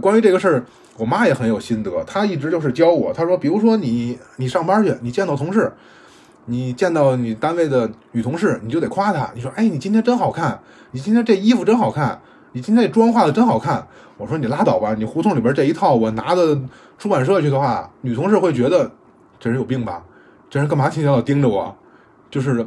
[0.00, 0.64] 关于这个事儿，
[0.96, 5.70] 我妈也很有心得，她一直就是教我，她说，比如说你你上班去，你见到同事，
[6.46, 10.60] 你见到你单位的女同事，你就得夸她，你说，哎，你今天真好看，
[10.92, 12.20] 你今天这衣服真好看。
[12.52, 13.86] 你今天这妆化的真好看，
[14.16, 16.42] 我说你拉倒吧，你胡同里边这一套，我拿到
[16.98, 18.90] 出版社去的话，女同事会觉得
[19.40, 20.04] 这人有病吧？
[20.50, 21.74] 这人干嘛天天老盯着我？
[22.30, 22.66] 就是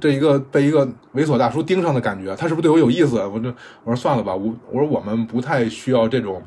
[0.00, 3.24] 这一个被一个猥琐大叔盯上的感觉，他是不是对我有意思？
[3.26, 3.48] 我就
[3.84, 6.42] 我说算了吧，我我说我们不太需要这种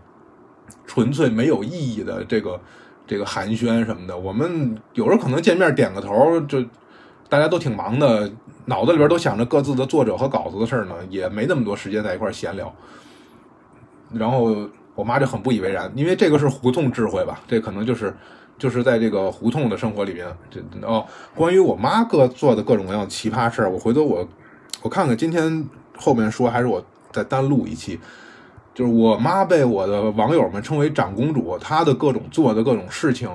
[0.86, 2.60] 纯粹没有意义的这个
[3.08, 6.64] 这个寒暄什么的，我们有时候可能见面点个头就。
[7.32, 8.28] 大家都挺忙的，
[8.66, 12.74] 脑子里边都想着各自的作者和稿子的事儿呢，也没那么多时间在一块闲聊。
[14.14, 14.56] 然后
[14.96, 18.16] 我妈就很不以为然，因为这个是胡同智慧吧，这可能就是
[18.58, 20.28] 就是在这个胡同的生活里面。
[20.50, 24.28] 这哦，关于我妈各做的各种各样的奇葩事儿，我回头我
[24.82, 25.66] 我看看今天
[25.98, 28.00] 后面说，还是我再单录一期。
[28.74, 33.30] 就是我妈被我的网友们称为长公主，她的各种做的各种事情。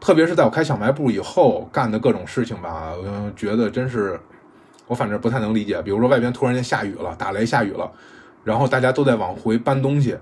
[0.00, 4.18] 特别是在我开小卖部以后干的各种事情吧，我觉得真是，
[4.86, 5.80] 我反正不太能理解。
[5.82, 7.90] 比如说外边突然间下雨了，打雷下雨了，
[8.42, 10.16] 然后大家都在往回搬东西，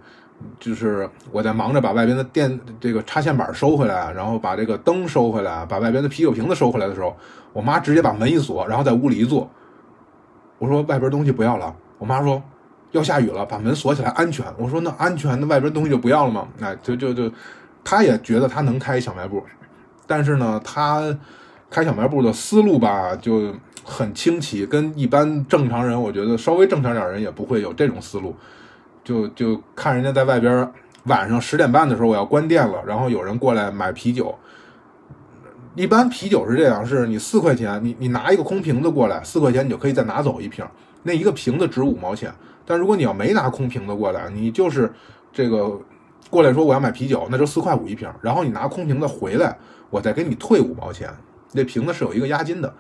[0.58, 7.16] 就是我在忙着把外边的电这个插线板收回来，然后把这个灯收回来，把外边的啤酒瓶子收回来的时候，
[7.52, 9.48] 我妈直接把门一锁，然后在屋里一坐。
[10.58, 12.42] 我说外边东西不要了，我妈说
[12.90, 14.44] 要下雨了，把门锁起来安全。
[14.58, 16.48] 我说那安全，那外边东西就不要了吗？
[16.60, 17.30] 哎，就就就，
[17.84, 19.40] 她也觉得她能开小卖部。
[20.08, 21.16] 但是呢，他
[21.70, 28.34] 开小卖部的思路吧就很清奇，跟一般正常人，我觉得稍微正常点人也不会有这种思路。
[29.04, 30.70] 就就看人家在外边
[31.04, 34.34] 晚上十点半的时候我要关店了，然后有人过来买啤酒。
[35.74, 40.66] 一般啤酒是这样，是你四块钱，你你拿一个空瓶子过来，四块钱你就可以再拿走一瓶，
[41.04, 42.32] 那一个瓶子值五毛钱。
[42.66, 44.92] 但如果你要没拿空瓶子过来，你就是
[45.32, 45.78] 这个
[46.28, 49.56] 过来说我要买啤酒，那就四块五一瓶，然后你拿空瓶子回来。
[49.90, 51.08] 我再给你退五毛钱，
[51.52, 52.72] 那瓶子是有一个押金的，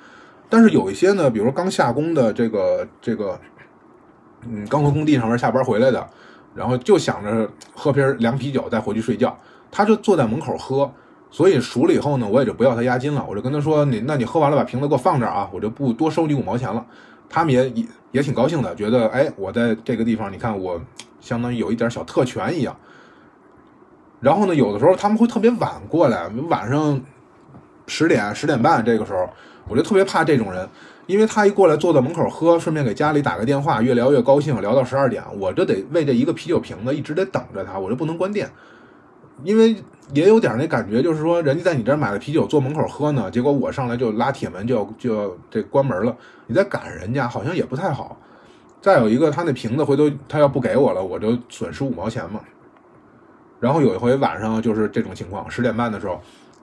[0.48, 3.38] 但是有一些呢，比如刚下工的这个这个，
[4.42, 6.06] 嗯，刚从工地上面下班回来的，
[6.54, 9.36] 然后就想着喝瓶凉啤酒再回去睡觉，
[9.70, 10.90] 他就坐在门口喝，
[11.30, 16.84] 所以熟了以后呢，我也就不要他押金了，我就跟他说你那你喝完了把瓶子给我放这儿啊，我就不多收你五毛钱了。
[17.30, 20.80] 他们也也也挺高兴的，觉得哎我在这个地方你看我
[21.20, 22.74] 相当于有一点小特权一样。
[24.20, 27.00] 然后呢，有的时候他们会特别晚过来，晚上
[27.86, 29.28] 十点十点半这个时候，
[29.68, 30.68] 我就特别怕这种人。
[31.06, 38.46] 因为他一过来坐在门口喝，顺便给家里打个电话，越聊越高兴，聊到十二点，我这得为这一个啤酒瓶子一直得等着他，我就不能关店，
[39.42, 39.74] 因为
[40.12, 46.14] 也有点那感觉，就是说人家在你这儿买了啤酒，坐门口喝呢，结果我上来就拉铁门，就要就要这关门了，
[46.46, 48.20] 你在赶人家，好像也不太好。
[48.82, 52.40] 再有一个，他那瓶子回头他要不给我了，我就损失五毛钱嘛。
[53.60, 56.20] 然后有一回晚上就是这种情况，十点半的时候，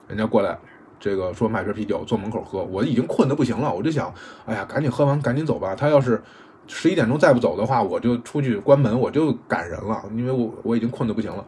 [0.08, 0.58] 人家过来。
[0.98, 4.12] 这个说买瓶啤酒坐门口喝，我已经困得不行了，我就想，
[4.46, 5.74] 哎呀，赶紧喝完赶紧走吧。
[5.74, 6.20] 他要是
[6.66, 11.44] 十一点钟再不走的话，我就出去关门，我就赶人了，因为我我已经困得不行了。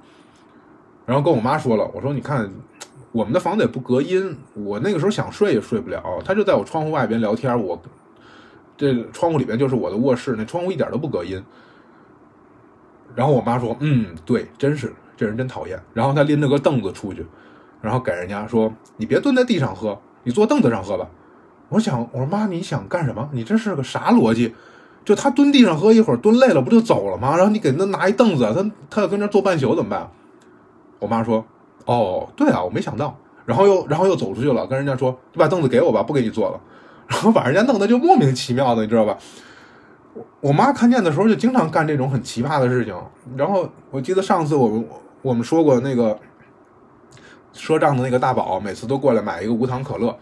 [1.06, 2.48] 然后跟我妈说了，我说你看，
[3.10, 6.02] 我们的房子也不隔音，我那个时候想睡也睡不了。
[6.26, 7.80] 他就在我窗户外边聊天，我
[8.76, 11.42] 这窗户里边就是我的卧室，那窗户一点都不隔音。
[13.14, 15.78] 然后我妈说，嗯，对，真是这人真讨厌。
[15.92, 17.26] 然后他拎着个凳子出去。
[17.82, 21.06] 然后给人家说：“你别蹲在地上喝，你坐凳子上喝吧。”
[21.68, 23.28] 我想，我说妈，你想干什么？
[23.32, 24.54] 你这是个啥逻辑？
[25.04, 27.36] 就他蹲地上喝一会儿，蹲累了不就走了吗？
[27.36, 30.10] 然后你给他拿一凳子，他他要跟这坐半宿怎么办？
[30.98, 31.44] 我妈说
[31.86, 36.60] ：“哦，对啊，我没想到。”然后又然后又走出去了，跟人家说：“你把凳子给我吧，不给你坐了。
[37.06, 39.16] ”然后把人家弄得就莫名其妙的，你知道吧？
[40.40, 42.94] 我妈看见的时候就经常干这种很奇葩的事情。
[43.36, 44.84] 然后我记得上次我们
[45.22, 46.18] 我们说过那个。
[47.54, 50.16] 赊账的那个大宝每次都过来买一个无糖可乐，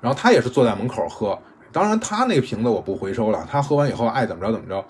[0.00, 1.38] 然后他也是坐在门口喝。
[1.70, 4.82] 当然他那瓶子我不回收了，他喝完以后爱怎么着怎么着。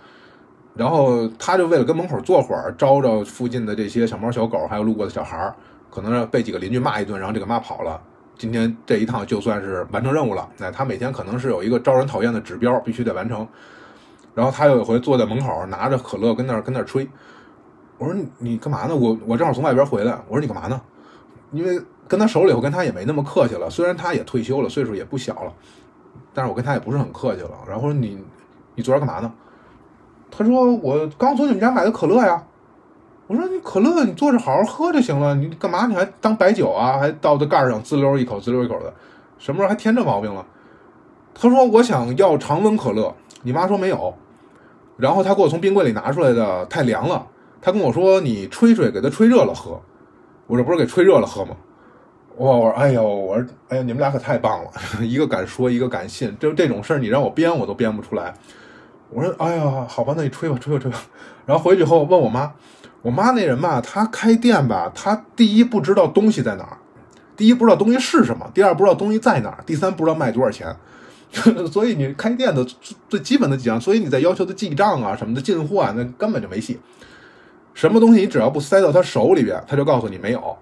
[0.77, 5.57] 然后他就为了跟门口坐会儿，招着附近的这些小猫小狗，还有路过的小孩儿，
[5.91, 8.01] 可能被几个邻居骂一顿，然后就给骂跑了。
[8.39, 10.49] 今天这一趟就算是完成任务了。
[10.59, 13.49] 那他每天可能是有一个招人讨厌的指标，必须得完成。
[14.33, 17.09] 然后他有一回坐在门口拿着可乐跟那跟那吹。
[18.01, 18.97] 我说你你干嘛呢？
[18.97, 20.19] 我我正好从外边回来。
[20.27, 20.81] 我说你干嘛呢？
[21.53, 23.69] 因为跟他熟了以后，跟他也没那么客气了。
[23.69, 25.53] 虽然他也退休了，岁数也不小了，
[26.33, 27.51] 但是我跟他也不是很客气了。
[27.69, 28.19] 然后说你，
[28.75, 29.31] 你昨儿干嘛呢？
[30.31, 32.43] 他说我刚从你们家买的可乐呀。
[33.27, 36.99] 我说你可乐你坐着好好喝就行了，你干嘛你还当白酒啊？
[36.99, 38.93] 还倒在盖上滋溜一口滋溜一口的，
[39.39, 40.45] 什么时候还添这毛病了？
[41.35, 44.13] 他说我想要常温可乐，你妈说没有。
[44.97, 47.25] 然后他给我从冰柜里拿出来的太凉了，
[47.61, 49.81] 他跟我说你吹吹，给他吹热了喝。
[50.47, 51.57] 我这不是给吹热了喝吗？
[52.37, 54.71] 我我说哎呦，我说哎呀，你们俩可太棒了，
[55.05, 56.35] 一个敢说，一个敢信。
[56.41, 58.33] 就这种事儿，你让我编我都编不出来。
[59.11, 60.99] 我说哎呀，好吧，那你吹吧，吹吧，吹吧。
[61.45, 62.53] 然后回去以后问我妈，
[63.03, 66.79] 我妈那人吧，她开店吧，她第一不知道东西在哪儿，
[67.37, 70.75] 第一不知道东西是什么，第二不知道东西在哪儿，第三不知道卖多少钱。
[71.71, 72.67] 所以你开店的
[73.09, 76.81] 最基本的几样，所以你在要求的记账啊什么的进货啊，那根本就没戏。
[77.81, 80.55] 什么东西你只要不塞到他手里边，他就告诉你没有。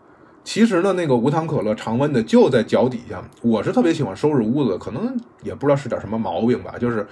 [0.44, 3.20] 其实呢，那个无糖可乐常温的就在脚底下。
[3.42, 7.04] 我是特别喜欢收拾屋子，可能也不知道是点什么毛病吧，就是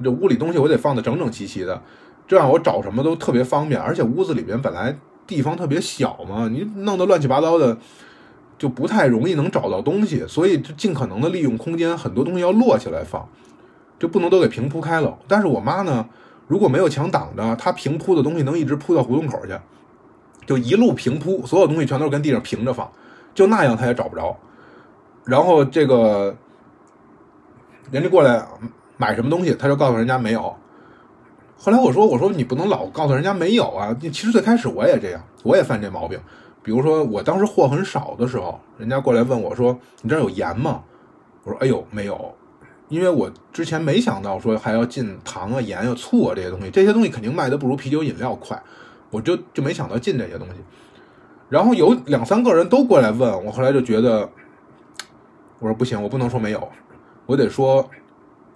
[0.00, 1.82] 这屋里东西我得放的整整齐齐的，
[2.28, 3.80] 这样我找什么都特别方便。
[3.80, 7.76] 而且屋子里边本来地方特别小嘛，你弄得乱七八糟的，
[8.56, 10.24] 就不太容易能找到东西。
[10.28, 13.28] 所以就尽可能的利用空间，很多东西要摞起来放，
[13.98, 15.18] 就不能都给平铺开了。
[15.26, 16.06] 但是我妈呢？
[16.48, 19.52] 如果没有墙挡着，它平铺的东西能一直铺到胡同口去，
[20.46, 22.90] 就一路平铺，所有东西全都是跟地上平着放，
[23.32, 24.36] 就那样他也找不着。
[25.24, 26.34] 然后这个
[27.90, 28.44] 人家过来
[28.96, 30.56] 买什么东西，他就告诉人家没有。
[31.60, 33.94] 后来我说：“我说你不能老告诉人家没有啊！
[34.00, 36.18] 其实最开始我也这样，我也犯这毛病。
[36.62, 40.82] 比如说我当时货很少的时候，人家过来问我说：‘你这儿有盐吗？’
[41.42, 42.32] 我说：‘哎呦，没有。’
[42.88, 48.60] 因为我之前没想到说还要进糖啊、盐啊、醋啊这些东西，这些东西肯定卖的不如啤酒饮料快，
[49.10, 50.54] 我就就没想到进这些东西。
[51.48, 54.28] 然后有两三个人都过来问我，后来就觉得，
[55.58, 56.68] 我说不行，我不能说没有，
[57.26, 57.88] 我得说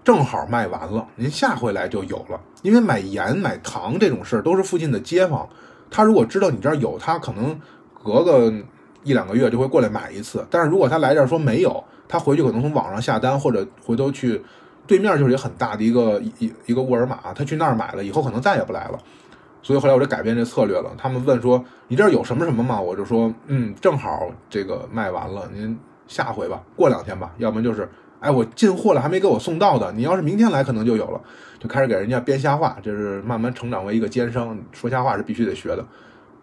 [0.04, 2.40] 正好卖完了，您下回来就有了。
[2.62, 5.48] 因为买盐、买糖这种事都是附近的街坊，
[5.90, 7.58] 他如果知道你这儿有，他可能
[8.04, 8.52] 隔个
[9.02, 10.44] 一两个月就会过来买一次。
[10.50, 14.42] 但是如果他来这儿说没有，他回去可能从网上下单，或者回头去
[14.86, 18.98] 对面就是一个很大的一个一一个沃尔玛，他去那儿买了以后可能再也不来了。
[19.62, 20.90] 所以后来我就改变这策略了。
[20.98, 27.88] 他们问说：“你这儿有什么什么吗？”我就说：“嗯，正好这个卖完了，您下回吧，过两天吧，要不然就是
[28.18, 31.20] 哎，我进货了还没给我送到的，你要是明天来可能就有了。”
[31.60, 35.86] 就开始给人家编瞎话，这是慢慢成长为一个奸商，说瞎话是必须得学的。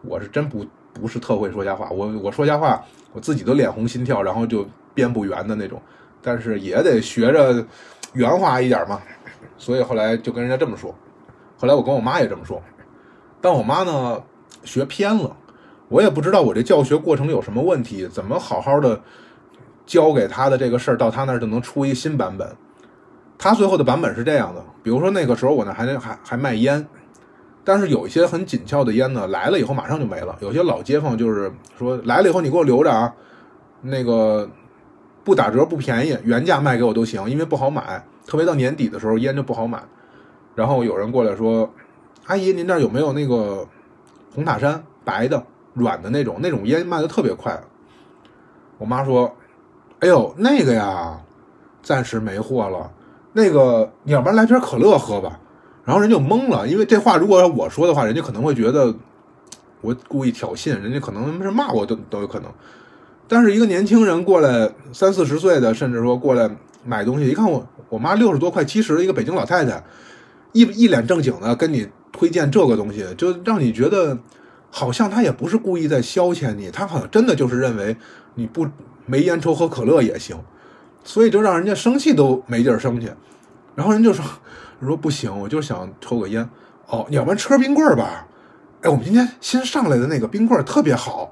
[0.02, 0.66] 我是真不
[1.00, 2.84] 不是特会说瞎话，我我说瞎话
[3.14, 5.82] 我自己都脸红心跳，然后就编不圆的那种，
[6.22, 7.66] 但是也得学着
[8.14, 9.02] 圆滑一点嘛，
[9.58, 10.94] 所以后来就跟人家这么说。
[11.58, 12.62] 后来我跟我妈也这么说，
[13.42, 14.22] 但我妈呢
[14.64, 15.36] 学偏了，
[15.88, 19.02] 我也不知道我这教学过程有什么问题，怎么好好的
[19.86, 22.48] 教给她的这个事儿，到她那儿就能出一新版本。
[23.38, 26.86] 她最后的版本是这样的，比如说那个时候我那还还还卖烟，
[27.64, 30.36] 但是有一些很紧俏的烟呢，来了以后马上就没了。
[30.42, 33.14] 有些老街坊就是说来了以后你给我留着啊，
[33.82, 34.50] 那个
[35.24, 39.82] 不打折不便宜，原价卖给我都行，因为不好买，特别到年底的时候烟就不好买。
[40.56, 41.72] 然后有人过来说
[42.26, 43.66] ：“阿姨，您这儿有没有那个
[44.34, 45.42] 红塔山白的
[45.74, 46.38] 软的那种？
[46.42, 47.58] 那种烟卖的特别快。”
[48.80, 49.34] 我妈说
[50.00, 51.20] ：“哎呦，那个呀，
[51.84, 52.92] 暂时没货了。
[53.34, 55.40] 那个，你要不然来瓶可乐喝吧。”
[55.90, 58.94] 然后人就懵了，因为这话如果我说的话，人家可能会觉得
[59.82, 62.52] 我故意挑衅，人家可能是骂我都都有可能。
[63.28, 66.48] 但是一个年轻人过来，三四十岁的，甚至说过来
[66.86, 69.84] 买东西，一看我我妈六十多快七十的一个北京老太太。
[70.52, 74.16] 一一脸正经的跟你推荐这个东西，就让你觉得
[74.70, 77.98] 好像他也不是故意在消遣你，他好像真的就是认为
[78.36, 78.68] 你不
[79.08, 80.38] 没烟抽喝可乐也行，
[81.04, 83.10] 所以就让人家生气都没地儿生去。
[83.74, 84.24] 然后人就说
[84.88, 86.48] 说不行，我就想抽个烟。
[86.88, 88.28] 哦，你要不然吃根冰棍儿吧？
[88.82, 91.32] 哎，我们今天新上来的那个冰棍儿特别好。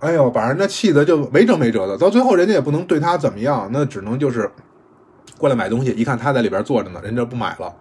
[0.00, 1.96] 哎呦，把人家气的就没辙没辙的。
[1.96, 4.50] 到最后人家也不能对他怎么样，那只能就是
[5.38, 5.90] 过来买东西。
[5.92, 7.74] 一看他在里边坐着呢，人家不买了。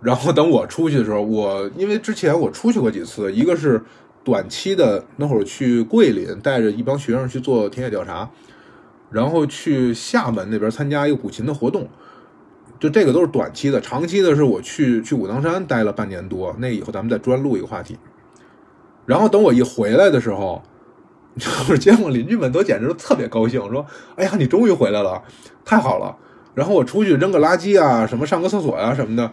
[0.00, 3.82] 然后等我出去的时候，我因为之前我出去过几次，一个是
[4.22, 8.28] 短期的，那会儿去桂林带着一帮学生去做田野调查，
[9.10, 11.88] 然后去厦门那边参加一个古琴的活动，
[12.78, 13.80] 就这个都是短期的。
[13.80, 17.98] 长期的是我去去武当山待了半年多，那以后咱们再专录一个话题。
[19.04, 20.62] 然后等我一回来的时候，
[21.38, 23.84] 就是见我邻居们都简直特别高兴，说
[24.16, 25.22] ：“哎呀，你终于回来了，
[25.64, 26.16] 太好了！”
[26.54, 29.30] 然后我出去扔个垃圾啊，什么上个厕所呀什么的。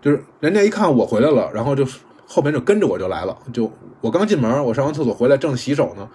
[0.00, 1.84] 就是人家一看我回来了，然后就
[2.26, 3.36] 后边就跟着我就来了。
[3.52, 6.08] 就我刚进门，我上完厕所回来正洗手呢，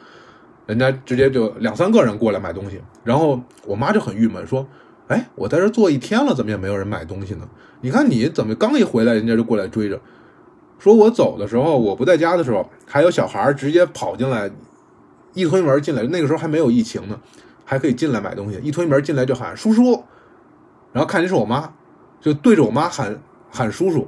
[0.66, 2.80] 人家直接就两三个人过来买东西。
[3.04, 4.66] 然后我妈就很郁闷，说
[5.10, 7.48] ：“哎，我在这坐一天了，怎么也没有人买东西呢？
[7.82, 10.00] 你看你怎么刚一回来，人家就过来追着。
[10.80, 14.50] 说我走的时候，我不在家的时候，还有小孩直接跑进来，
[15.34, 17.20] 一推门进来，那个时候还没有疫情呢，
[17.66, 18.60] 还可以进来买东西。
[18.64, 20.04] 一推门进来就喊叔叔，
[20.94, 21.74] 然后看见是我妈，
[22.22, 23.20] 就对着我妈喊。”
[23.52, 24.08] 喊叔叔，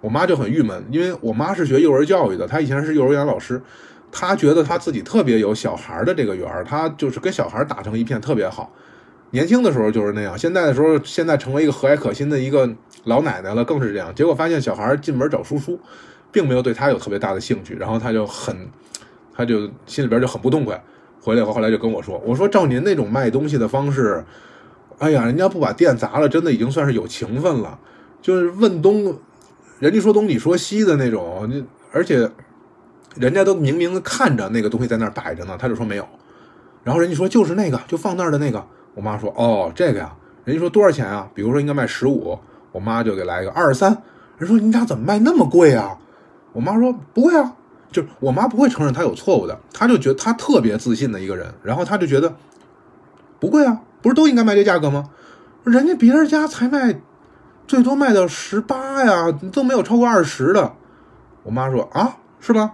[0.00, 3.60] 我妈就很郁闷，因为我妈是学幼儿教育的，她以前是幼儿园老师，
[4.12, 8.72] 她觉得她自己特别有小孩的这个缘儿，她就是跟小孩打成一片，特别好。
[9.30, 12.68] 年轻的时候就是那样，现在的时候，现在成为一个和蔼可亲的一个
[13.04, 14.14] 老奶奶了，更是这样。
[14.14, 15.78] 结果发现小孩进门找叔叔，
[16.32, 18.56] 并没有对他有特别大的兴趣，然后他就很，
[19.34, 20.82] 他就心里边就很不痛快。
[21.20, 24.24] 回来以后，后来就跟我说：“我说照您那种卖东西的方式，
[24.98, 27.78] 哎呀，人家不把店砸了，真的已经算是有情分了。”
[28.22, 29.18] 就是问东，
[29.78, 32.30] 人家说东你说西的那种，而且
[33.16, 36.08] 人家都明明看着那个东西在那儿摆着呢，他就说没有。
[36.82, 38.64] 然后人家说就是那个，就放那儿的那个。
[38.98, 40.12] 我妈说哦，这个呀。
[40.44, 41.30] 人家说多少钱啊？
[41.34, 42.36] 比如说应该卖十五，
[42.72, 43.96] 我妈就给来一个二十三。
[44.38, 45.96] 人说你俩怎么卖那么贵啊？
[46.52, 47.54] 我妈说不会啊，
[47.92, 52.34] 就是我妈不会承认她有错误的，她就觉得她特别自信的一个人，然后她就觉得
[53.38, 55.10] 不贵啊，不是都应该卖这价格吗？
[55.62, 57.00] 人家别人家才卖。
[57.66, 60.72] 最多卖到十八呀，都没有超过二十的。
[61.42, 62.72] 我妈说啊，是吧？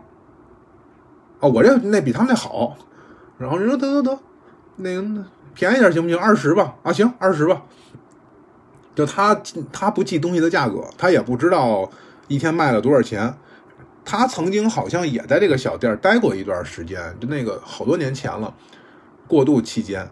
[1.41, 2.77] 哦，我这那比他们那好。
[3.37, 4.19] 然后人说得得得，
[4.77, 5.03] 那个
[5.55, 6.19] 便宜点行不行？
[6.19, 6.77] 二十吧。
[6.83, 7.63] 啊，行，二十吧。
[8.95, 9.41] 就他
[9.73, 11.91] 他不记东西的价格，他也不知道
[12.29, 13.35] 一天卖了多少钱。
[14.05, 18.53] 他曾经好像也在这个小店待过一段时间，就那个好多年前了，
[19.27, 20.09] 过渡期间。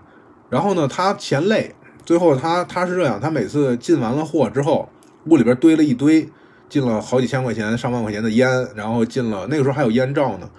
[0.49, 1.75] 然后呢，他嫌累。
[2.05, 4.89] 最后他他是这样，他每次进完了货之后，
[5.27, 6.29] 屋里边堆了一堆，
[6.69, 10.51] 进了好几千块钱、上万块钱的烟，然后进了那个时候还有烟罩呢，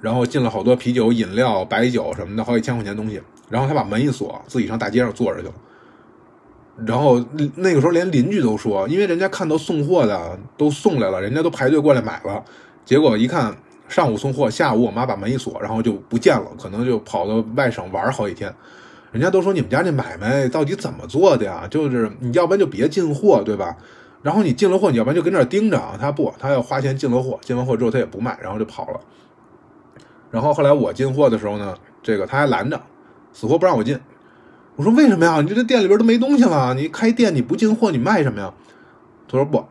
[0.00, 3.22] 然后进了好多啤酒、饮料、白酒什么的，好几千块钱东西。
[3.48, 5.54] 然后他把门一锁，自己上大街上坐着去了。
[6.86, 12.42] 然后那个时候连邻居都说，因为人家看到送货的都送来了，人家都排队过来买了。
[12.84, 13.56] 结果一看
[13.86, 18.52] 上午送货，下午我妈把门一锁，然后就不见了，可能就跑到外省玩好几天。
[19.12, 21.68] 人家都说你们家这买卖到底怎么做的呀？
[21.70, 23.76] 就是你要不然就别进货，对吧？
[24.22, 25.80] 然后你进了货，你要不然就跟那儿盯着。
[26.00, 29.00] 他不，他要花钱进了货，进完货之后他也不卖，然后就跑了。
[30.30, 32.80] 然后后来我进货的时候呢，这个他还拦着，
[33.34, 34.00] 死活不让我进。
[34.76, 35.42] 我说为什么呀？
[35.42, 38.54] 你这店里边都没东西了，你开店你不进货你卖什么呀？
[39.28, 39.62] 他说不，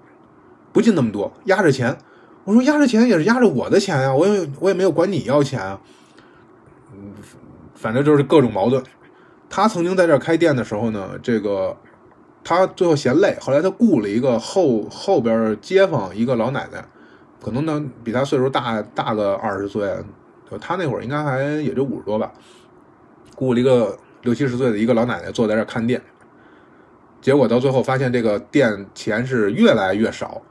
[0.72, 1.98] 不进那么多，压着钱。
[2.44, 5.80] 我说压着钱也是压着我的钱呀，我也我也没有管你要钱啊。
[6.94, 7.14] 嗯，
[7.74, 8.84] 反正就是各种矛盾。
[9.50, 11.78] 他曾经在这儿开店的时候呢，这个
[12.44, 16.84] 他最后嫌累，后来他雇了一个后后边街坊一个老奶奶，
[17.42, 19.96] 可能呢比他岁数大大个二十岁，
[20.60, 22.32] 他那会儿应该还也就五十多吧，
[23.36, 26.02] 雇了一个六七十岁的一个老奶奶坐在这儿看店。
[27.22, 30.42] 结果到最后发现这个店钱是越来越少。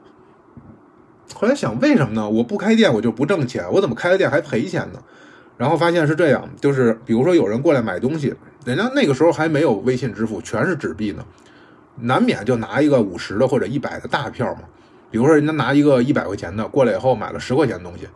[1.35, 2.29] 后来想，为什么呢？
[2.29, 4.99] 我不开店，我就不挣钱，我怎么开了店还赔钱呢？
[5.55, 8.33] 然后发现是这样，就是比如说有人过来买东西，
[8.65, 11.23] 人家那个时候还没有微信支付，全是纸币呢，
[12.01, 14.61] 难免就拿一个五十的或者一百的大票嘛。
[15.11, 18.07] 比如说人家拿一个一百块钱的过来以后买了十块钱东西，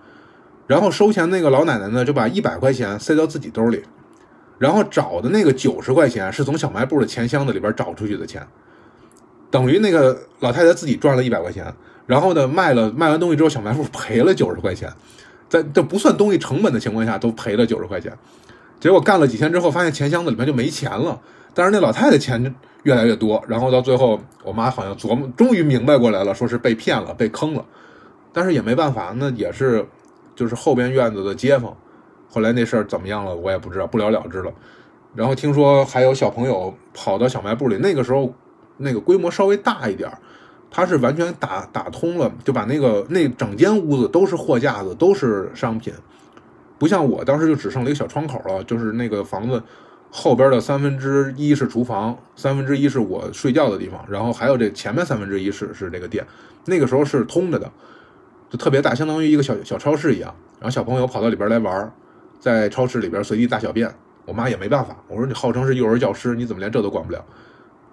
[0.65, 3.84] 然后收钱那个老奶奶呢就把一百块钱塞到自己兜里，
[4.57, 8.45] 然后找的那个九十块钱是从小卖部的钱箱子里边找出去的钱，
[9.51, 11.73] 等于那个老太太自己赚了一百块钱。
[12.05, 14.89] 然后呢，卖了卖完东西之后，小卖部赔了九十块钱，
[15.49, 18.17] 在这不算东西成本的情况下，都赔了九十块钱。
[18.79, 21.19] 结果干了几天之后，发现钱箱子里面就没钱了。
[21.53, 27.65] 但是那老太太钱越来越多，然后到最后，我妈好像琢磨，终于明白过来了，说是被骗了，被坑了。
[28.31, 29.85] 但是也没办法，那也是
[30.33, 31.75] 就是后边院子的街坊。
[32.30, 34.51] 后来那事儿怎么样了，我也不知道，不了了之了。
[35.15, 38.34] 然后听说还有小朋友跑到小卖部里，那个时候
[38.78, 40.17] 那个规模稍微大一点儿。
[40.69, 45.93] 他是完全打打通了，就把那个那整间屋子都是货架子，都是商品，
[46.78, 49.63] 不像我当时就只剩了一个小窗口了，就是那个房子
[50.11, 56.23] 后边的三分之一是厨房，三分之一是我睡觉的地方，然后还有这前面三分之一是是这个店，
[56.65, 57.71] 那个时候是通着的，
[58.49, 60.36] 就特别大，相当于一个小小超市一样。
[60.59, 61.93] 然后小朋友跑到里边来玩儿，
[62.39, 63.93] 在超市里边随地大小便，
[64.25, 67.23] 我妈也没办法，我说你号称是幼儿教师，你怎么连这都管不了？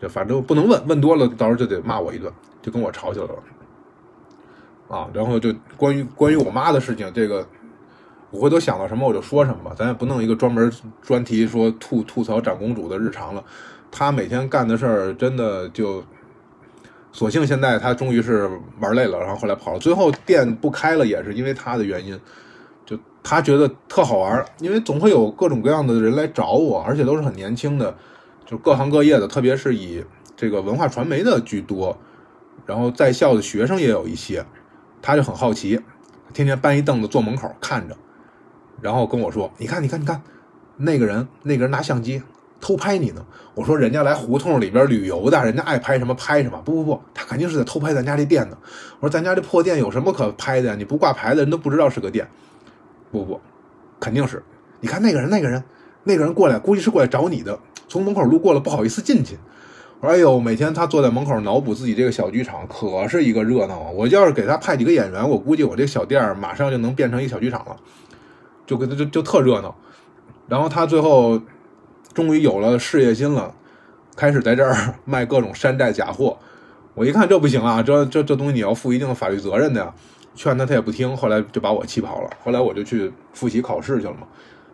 [0.00, 2.32] 就反正不能问问多了，到时候就得骂我一顿。
[2.62, 3.34] 就跟我吵起来了，
[4.88, 7.46] 啊，然后就关于关于我妈的事情，这个
[8.30, 10.72] 我回头想到什么我就说什么吧，咱也不弄一个专门
[11.02, 13.44] 专题说吐吐槽长公主的日常了。
[13.90, 16.02] 她每天干的事儿真的就，
[17.12, 22.18] 所幸现在她终于是玩累了，然后后来跑了，最后店不开了也是因为她的原因，
[23.26, 27.96] 他觉得特好玩，因为总会有各种各样的人来找我，而且都是很年轻的，
[28.44, 30.04] 就各行各业的，特别是以
[30.36, 31.96] 这个文化传媒的居多。
[32.66, 34.44] 然后在校的学生也有一些，
[35.00, 35.80] 他就很好奇，
[36.34, 37.96] 天天搬一凳子坐门口看着，
[38.82, 40.22] 然后跟我说：“你看，你看，你看，
[40.76, 42.22] 那个人，那个人拿相机
[42.60, 48.58] 偷拍你呢。”我说：“人家来胡同里边旅游的，人家爱拍什么拍什么。”不不不，他肯定是在偷拍咱家这店呢。
[49.00, 50.74] 我说：“咱家这破店有什么可拍的呀？
[50.74, 52.28] 你不挂牌子，人都不知道是个店。”
[53.14, 53.40] 不不，
[54.00, 54.42] 肯定是。
[54.80, 55.62] 你看那个人，那个人，
[56.02, 57.56] 那个人过来，估计是过来找你的，
[57.86, 59.38] 从门口路过了，不好意思进去。
[60.00, 63.90] 哎呦，每天他坐在门口脑补自己这个小剧场，可是一个热闹啊！
[63.90, 67.76] 我要是给他派几个演员，我估计我这小店马上就能变成一个小剧场了，
[68.66, 69.74] 就给他就就特热闹。
[70.48, 71.40] 然后他最后
[72.12, 73.54] 终于有了事业心了，
[74.16, 76.36] 开始在这儿 卖各种山寨假货。
[76.94, 79.94] 我一看这不行啊，这这这东西你要负一定的法律责任的呀！
[80.34, 82.30] 劝他他也不听，后来就把我气跑了。
[82.42, 84.26] 后来我就去复习考试去了嘛，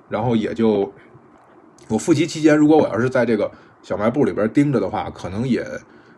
[0.09, 0.93] 然后也就
[1.89, 3.51] 我复习期间，如果我要是在这个。
[3.83, 5.67] 小卖部里边盯着的话，可能也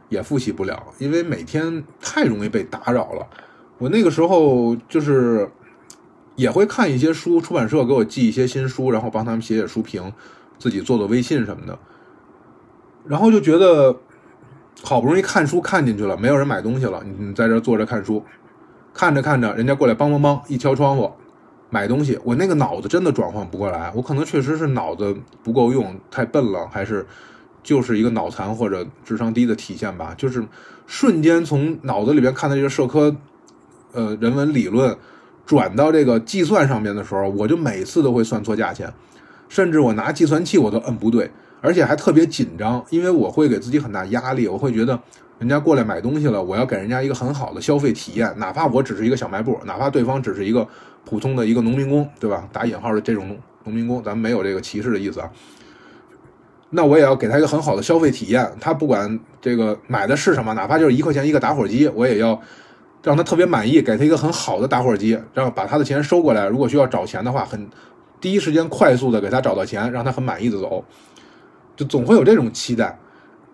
[0.09, 3.25] 也复习不了，因为每天太容易被打扰了。
[3.79, 5.49] 我那个时候就是
[6.35, 10.13] 也会看一些书，出版社给我寄一些新书，然后帮他们写写书评，
[10.59, 11.79] 自己做做微信什么的。
[13.07, 13.97] 然后就觉得
[14.83, 18.25] 好不容易看书看进去了，没有人买东西了，你在这坐着看书，
[18.95, 21.11] 看着看着，人家过来梆梆梆一敲窗户
[21.71, 27.07] 买东西，我那个脑子真的转换不过来，我可能确实是脑子不够用，太笨了，还是。
[27.65, 30.45] 就是一个脑残或者智商低的体现吧，就是
[30.85, 33.15] 瞬间从脑子里边看的这个社科，
[33.93, 34.97] 呃，人文理论，
[35.47, 38.93] 转到这个计算上面的时候，我就每次都会算错价钱，
[39.49, 41.31] 甚至我拿计算器我都摁不对，
[41.61, 45.01] 而且还特别紧张，因为我会给自己很大压力，我会觉得
[45.39, 50.67] 人家过来买东西了，我要给人家一个很好的消费体验，哪怕我只是一个小卖部，哪怕对方只是一个
[51.05, 52.49] 普通的一个农民工，对吧？
[52.53, 55.31] 打引号的这种农民工，咱们没有这个歧视的意思啊。
[56.71, 58.51] 那我也要给他一个很好的消费体验。
[58.61, 62.41] 他不管这个买的是什么，哪怕就是一块钱一个打火机，我也要
[63.03, 66.47] 让他特别满意，给他一个很好的打火机，然后把他的钱收过来。
[66.47, 67.69] 如果需要找钱的话，很
[68.21, 70.85] 第一时间快速的给他找到钱，让他很满意的走。
[71.75, 72.99] 就总会有这种期待，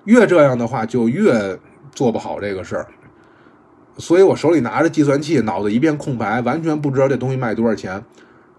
[0.05, 1.59] 越这样的话就越
[1.99, 2.87] 做不好这个事儿。
[3.97, 8.05] 所以我手里拿着计算器，脑子一片空白，完全不知道这东西卖多少钱。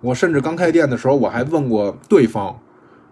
[0.02, 2.60] 我甚至刚开店的时候，我还问过对方。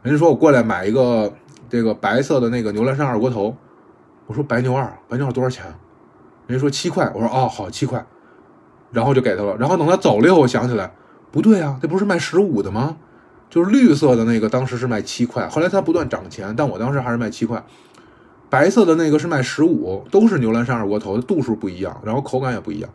[0.02, 1.34] 人家说我过来买一个
[1.70, 3.56] 这个白色的那个牛栏山二锅头，
[4.26, 5.64] 我说白牛二，白牛二多少钱？
[6.48, 8.06] 人家说七块，我说哦好七块，
[8.92, 9.56] 然后就给他了。
[9.58, 10.92] 然后等他走了以后，我想起来，
[11.32, 12.98] 不对啊，这不是卖十五的吗？
[13.50, 17.64] 就是绿色的那个当时是卖七块，后来它不断涨钱，但我当时还是卖七块。
[18.50, 22.90] 白色的那个是卖十五，都是牛栏山二锅头，度数不一样，然后口感也不一样。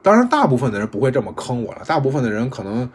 [0.00, 2.88] 当然，大部分的人不会这么坑我了，大部分的人可能，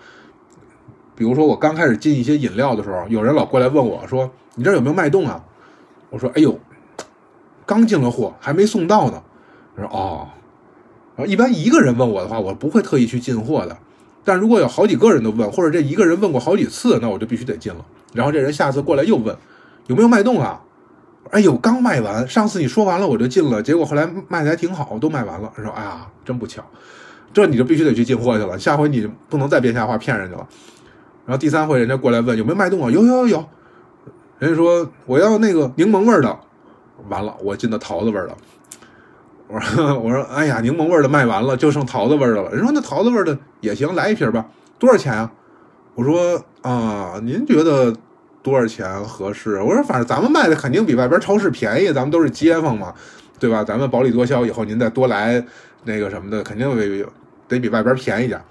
[1.15, 5.43] 比如说我刚开始进一些饮料的时候，有人老过来问我说：“你这有没有脉动啊？”
[6.09, 6.59] 我说：“哎呦，
[7.65, 9.21] 刚进了货，还没送到呢。”
[9.78, 10.28] 他说：“哦。”
[11.15, 13.78] 然后一般一个人问我的话，我不会特意去进货的。
[14.23, 17.86] 但如果有好几个人都问，或者这一个人问过好几次，那我就必须得进了。
[18.13, 19.36] 然后这人下次过来又问
[19.88, 20.61] 有没有脉动啊？
[21.32, 25.51] 哎呦，刚卖完，上次你说完了我就进了，结果后来卖的还挺好，都卖完了。
[25.55, 26.63] 说：“哎呀，真不巧，
[27.34, 28.57] 这你就必须得去进货去了。
[28.57, 30.47] 下回你不能再编瞎话骗人去了。”
[31.25, 32.89] 然后第三回人家过来问有没有脉动啊？
[32.89, 33.45] 有有有有。
[34.39, 36.39] 人家说我要那个柠檬味的，
[37.09, 38.38] 完了我进的桃子味的。
[39.47, 42.49] 我说我说哎呀，柠檬味的卖完了，就剩桃子味的了。
[42.51, 44.45] 人说那桃子味的也行，来一瓶吧，
[44.80, 45.32] 多少钱啊？
[45.95, 47.93] 我说啊，您觉得
[48.48, 49.62] 多少钱合适？
[49.62, 52.93] 我说反正咱们卖的肯定比外边超市便宜，咱们都是街坊嘛，
[53.38, 53.62] 对吧？
[53.62, 55.43] 咱们薄利多销，以后您再多来
[55.84, 57.06] 那个什么的，肯定得
[57.50, 58.41] 得比外边便宜点。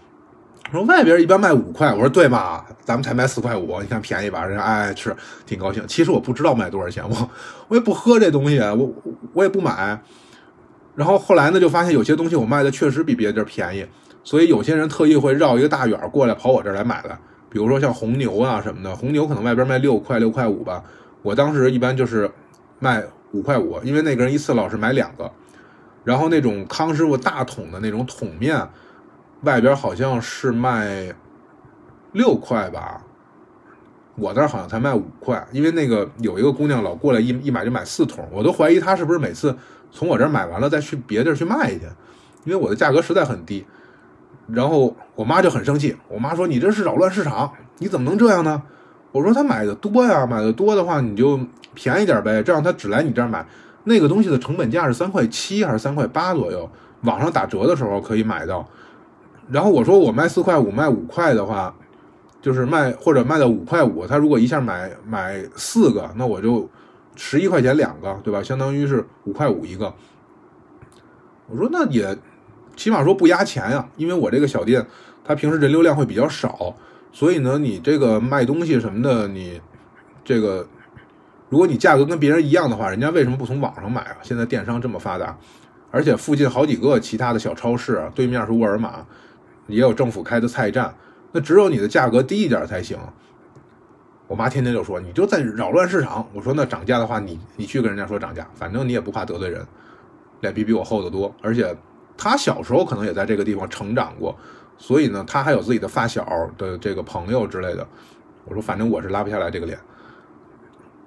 [0.70, 2.66] 说外边一般卖五块，我说对吧？
[2.84, 4.44] 咱们才卖四块五，你看便宜吧？
[4.44, 5.16] 人家哎是
[5.46, 5.82] 挺高兴。
[5.88, 7.30] 其实我不知道卖多少钱，我
[7.68, 8.94] 我也不喝这东西，我
[9.32, 9.98] 我也不买。
[10.94, 13.86] 然后后来呢，就发现有些东西我卖的确实比别的地儿便宜，
[14.22, 17.18] 所以有些人特意会绕一个大远过来跑我这儿来买的。
[17.48, 20.82] 比如说像红牛啊什么的，红牛可能外边卖六块六块五吧，
[21.22, 22.30] 我当时一般就是
[22.78, 25.30] 卖五块五，因为那个人一次老是买两个。
[26.04, 28.68] 然后那种康师傅大桶的那种桶面，
[29.42, 31.12] 外边好像是卖
[32.12, 33.02] 六块吧，
[34.16, 39.56] 我那儿好像才卖五块，因为那个有一个姑娘老过来一一买就买四桶，我都怀疑她是不是每次。
[39.90, 41.82] 从我这儿买完了再去别地儿去卖去，
[42.44, 43.66] 因为我的价格实在很低。
[44.48, 48.62] 然后我妈就很生气，我妈说：“你这是扰乱市场，你怎么能这样呢？”
[49.12, 51.38] 我说：“他买的多呀，买的多的话你就
[51.74, 53.46] 便宜点呗，这样他只来你这儿买。
[53.84, 56.68] 那个东西的成本价是三块七还是三块八左右，
[57.02, 58.66] 网上打折的时候可以买到。
[59.48, 61.74] 然后我说我卖四块五，卖五块的话，
[62.40, 66.68] 就是卖或者卖到五块五，他如果一下买买四个，那我就。”
[67.18, 68.42] 十一块钱两个，对吧？
[68.42, 69.90] 相当于是五块五一个。
[71.48, 72.14] 我说那也
[72.76, 74.86] 起码说不压钱呀，因为我这个小店，
[75.24, 76.76] 它平时人流量会比较少，
[77.10, 79.60] 所以呢，你这个卖东西什么的，你
[80.24, 80.66] 这个
[81.48, 84.16] 如果你价格跟别人一样的话，人家为什么不从网上买啊？
[84.22, 85.36] 现在电商这么发达，
[85.90, 89.04] 而且附近好几个其他的小超市，对面是沃尔玛，
[89.66, 90.94] 也有政府开的菜站，
[91.32, 92.98] 那只有你的价格低一点才行。
[94.28, 96.26] 我妈天天就说你就在扰乱市场。
[96.34, 99.64] 我说那涨价的话，你你去跟人家说涨价，反正你也不怕得罪人，
[100.40, 101.32] 脸皮比我厚得多。
[101.40, 101.72] 而且
[102.16, 104.36] 他小时候可能也在这个地方成长过，
[104.78, 107.86] 所以呢，他还有自己的发小的这个朋友之类的。
[108.44, 109.78] 我说反正我是拉不下来这个脸。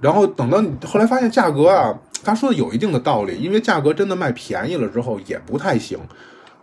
[0.01, 5.99] 然后等到后来发现价格啊，他说的有一定的道理，因为价格真的卖便宜了之后也不太行。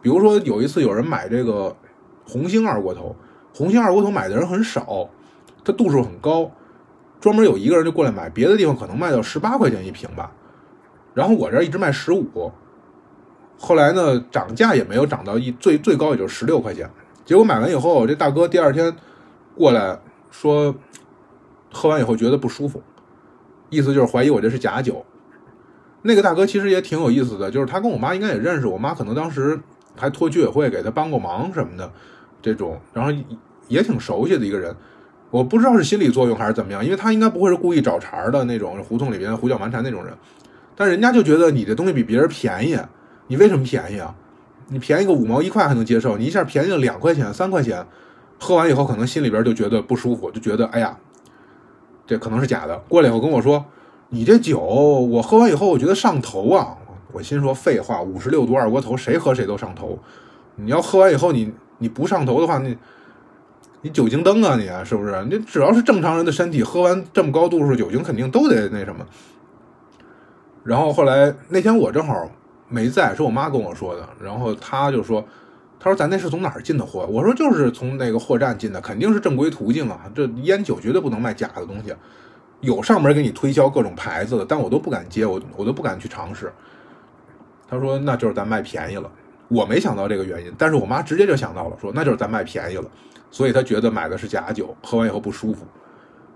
[0.01, 1.77] 比如说有一次有人买这个
[2.25, 3.15] 红星二锅头，
[3.55, 5.09] 红星二锅头买的人很少。
[5.65, 6.49] 它度数很高，
[7.21, 10.31] 专门有一个人就过来买，别的地方可能卖到十八块钱一瓶吧，
[11.13, 12.53] 然后我这一直卖十五，
[13.59, 16.89] 后来呢涨价也没有涨到一最最高也就十六块钱，
[17.25, 18.95] 结果买完以后，这大哥第二天
[19.55, 19.99] 过来
[20.31, 20.75] 说，
[21.73, 22.83] 喝完以后觉得不舒服，
[23.71, 25.05] 意思就是怀疑我这是假酒。
[26.03, 29.59] 那个大哥其实也挺有意思的，就是他跟我妈应该也认识，我妈可能当时
[29.97, 31.91] 还托居委会给他帮过忙什么的，
[32.41, 33.11] 这种，然后
[33.67, 34.75] 也挺熟悉的一个人。
[35.31, 40.15] 我不知道是心理作用还是怎么样，因为他应该不会是故意找茬的那种胡同里边胡搅蛮缠那种人，
[40.77, 42.79] 但人家就觉得你这东西比别人便宜，
[43.29, 44.15] 你为什么便宜啊？
[44.69, 47.87] 你便宜个五毛一块还能接受，你一下便宜了两块钱三块钱，
[48.39, 50.97] 喝完以后可能心里边就觉得不舒服，就觉得哎呀，
[52.07, 52.77] 这可能是假的。
[52.89, 53.65] 过来以后跟我说，
[54.09, 56.77] 你这酒我喝完以后我觉得上头啊，
[57.13, 59.99] 我心说废话，五十六度二锅头谁喝谁都上头，
[60.57, 62.77] 你要喝完以后你你不上头的话，你。
[63.83, 65.25] 你酒精灯啊，你是不是？
[65.27, 69.07] 你只要是正常人的身体，喝完这么高度数酒精，肯定都得那什么。
[70.65, 72.29] 然后后来那天我正好
[72.69, 74.09] 没在，是我妈跟我说的。
[74.21, 75.25] 然后她就说
[75.79, 80.01] ：“她说咱那是从哪儿进的货？”我说：“就是从那个货站进的，肯定是正规途径啊。
[80.15, 81.95] 这烟酒绝对不能卖假的东西，
[82.61, 86.53] 有上门给你推销各种牌子的，但我都不敢接，我我都不敢去尝试。”
[87.69, 89.11] 他说：“那就是咱卖便宜了。”
[89.49, 92.85] 我没想到这个原因，但是我妈直接就想到了，说：“那就是咱卖便宜了。”
[93.31, 95.65] 所以他觉得买的是假酒，喝完以后不舒服。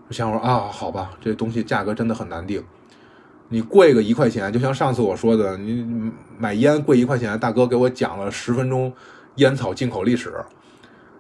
[0.07, 2.63] 我想说啊，好吧，这东西价格真的很难定。
[3.53, 8.93] 你贵个一块钱，就像上次我说的，你买烟贵一块钱，大哥给我讲了十分钟
[9.35, 10.33] 烟草进口历史，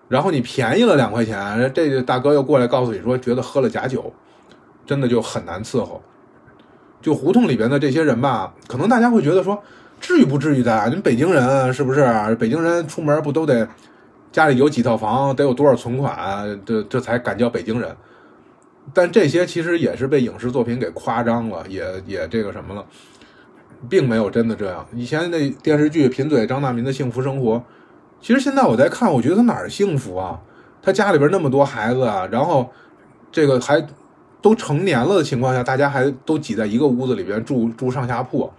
[0.08, 4.12] 然后你便宜了两块钱，这个大哥又过来告诉你说，觉得喝了假酒，
[4.86, 6.00] 真的就很难伺候。
[7.02, 9.60] 就胡同里边的这些人吧，可能大家会觉得说，
[10.00, 10.88] 至于不至于的？
[10.88, 12.06] 你北京人是不是？
[12.38, 13.68] 北京人出门不都得
[14.30, 17.96] 家里有几套房，得有多少存款，这这才敢叫北京人？
[18.92, 22.84] 但这些其实也是被影视作品给夸张了，也也这个什么了，
[23.88, 24.86] 并没有真的这样。
[24.94, 27.62] 以前那电视剧贫嘴张大民的幸福生活，
[28.20, 30.40] 其实现在我在看，我觉得他哪儿幸福啊？
[30.82, 32.70] 他家里边那么多孩子啊，然后
[33.30, 33.86] 这个还。
[34.42, 38.50] 都成年了的情况下，大家还都挤在一个屋子里边住住上下铺，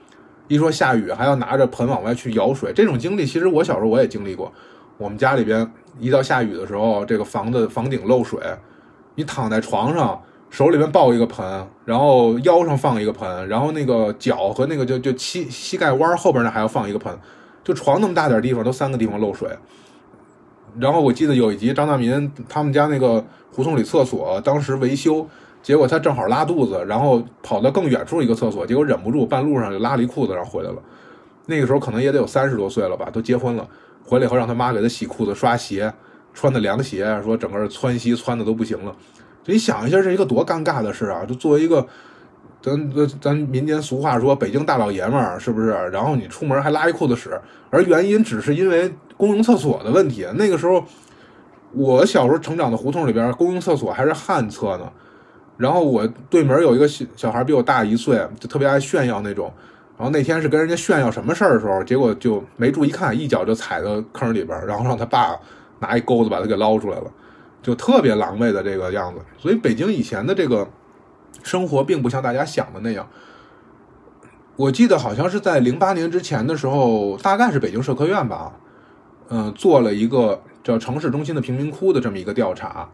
[0.47, 4.53] 一说下雨还要拿着盆往外去舀水，这种经历其实我小时候我也经历过。
[4.99, 5.67] 我们家里边
[5.99, 8.39] 一到下雨的时候，这个房子房顶漏水，
[9.15, 17.15] 你躺在床上，手里边抱一个盆，然后腰上放一个盆，然后那个脚和那个就就膝膝盖弯后边那还要放一个盆，
[17.63, 19.49] 就床那么大点地方都三个地方漏水。
[20.79, 25.27] 然后我记得有一集张大民他们家那个胡同里厕所当时维修。
[25.63, 30.77] 结果他正好拉肚子，然后跑到更远处一个厕所，结果忍不住，半路上就拉了一裤子，然后回来了。
[31.45, 33.67] 那个时候可能也得有三十多岁了吧，都结婚了。
[34.03, 35.93] 回来以后让他妈给他洗裤子、刷鞋，
[36.33, 38.95] 穿的凉鞋，说整个窜稀窜的都不行了。
[39.45, 41.25] 你想一下，这一个多尴尬的事啊！
[41.25, 41.85] 就作为一个，
[42.61, 45.69] 咱咱咱民间俗话说，北京大老爷们儿是不是？
[45.91, 50.27] 然后你出门还拉一裤子屎，而原因只是因为公用厕所的问题。
[50.35, 50.83] 那个时候，
[51.73, 54.91] 我小时候成长的胡同里边，公用厕所还是旱厕呢。
[55.57, 59.51] 然后我对门有一个小小孩比我大一岁，就特别爱炫耀那种。
[59.97, 65.35] 然后那天是跟人家炫耀什么事儿的时候，结果就没注意看，一脚就踩到坑里边，然后让他爸
[65.81, 67.11] 拿一钩子把它给捞出来了，
[67.61, 69.19] 就特别狼狈的这个样子。
[69.37, 70.65] 所以北京以前的这个
[71.43, 73.05] 生活并不像大家想的那样。
[74.55, 78.53] 我记得好像是在零八年之前的时候，大概是北京社科院吧，
[79.29, 82.87] 嗯，做了一个叫城市中心的贫民窟的这么一个调查，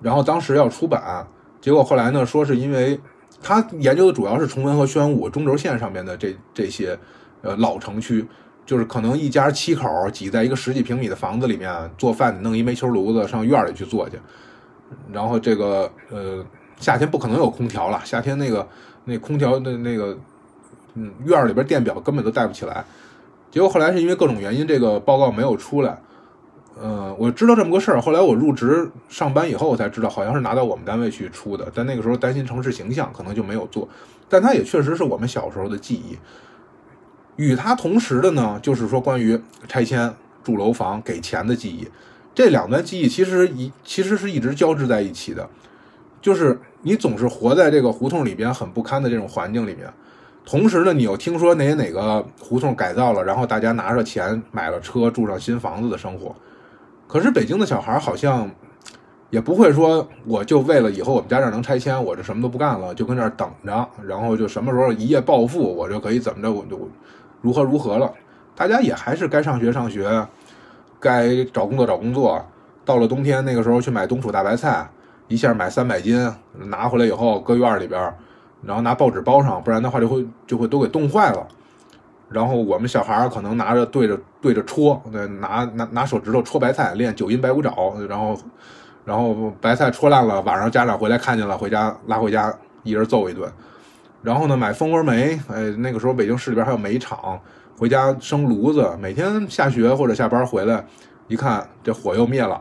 [0.00, 1.26] 然后当时要出版。
[1.60, 3.00] 结果后来呢，说是因为
[3.42, 6.96] 他研究的主要是崇文和宣武中轴线上面的这这些
[7.42, 8.24] 呃老城区，
[8.66, 14.18] 就是可能一家七口挤在一个十几平米的房子里面做饭，弄一煤球炉子上院里去做去，
[15.12, 16.44] 然后这个呃
[16.78, 18.68] 夏天不可能有空调了，夏天那个
[19.04, 20.18] 那空调的那个
[20.94, 22.84] 嗯院里边电表根本都带不起来。
[23.52, 25.98] 结果后来是因为各种原因，这个报告没有出来。
[26.82, 27.98] 嗯，我知道这么个事儿。
[27.98, 31.66] 后来我入职上班以后，我才知道，好像是拿到我们单位去出的。
[31.72, 33.88] 但那个时候担心城市形象，可能就没有做。
[34.28, 36.18] 但它也确实是我们小时候的记忆。
[37.36, 40.12] 与它同时的呢，就是说关于拆迁、
[40.42, 41.86] 住楼房、给钱的记忆。
[42.34, 45.48] 这两段记忆其实一其实是一直交织在一起的。
[46.20, 49.88] 就是你总是活在这个胡同里边很不堪的这种环境里面，
[50.44, 56.34] 同时呢，你又听说哪哪个胡同改造了，然后大家拿着钱买了车，住上新房子的生活。
[57.06, 58.50] 可是北京的小孩好像
[59.30, 66.88] 也不会说，我就为了以后我们家这儿能拆迁，我就什么都不干了，就跟这儿等着，然后就什么时候一夜暴富，我就可以怎么着，我就
[67.40, 68.12] 如何如何了。
[68.54, 70.26] 大家也还是该上学上学，
[70.98, 72.44] 该找工作找工作。
[72.84, 74.88] 到了冬天那个时候去买冬储大白菜，
[75.28, 78.00] 一下买三百斤，拿回来以后搁院里边，
[78.62, 81.46] 然后拿报纸包上，不然的话就会就会都给冻坏了。
[82.28, 85.02] 然后我们小孩可能拿着对着对着戳，
[85.40, 87.72] 拿拿拿手指头戳白菜练九阴白骨爪，
[88.08, 88.36] 然后
[89.04, 93.52] 然后白菜戳烂了，晚上家长回来看见了，回家拉回家一人揍一顿。
[94.26, 97.40] 然后呢，买蜂窝煤，哎，那个时候北京市里边还有煤厂，
[97.78, 100.84] 回家生炉子，每天下学或者下班回来，
[101.28, 102.60] 一看这火又灭了，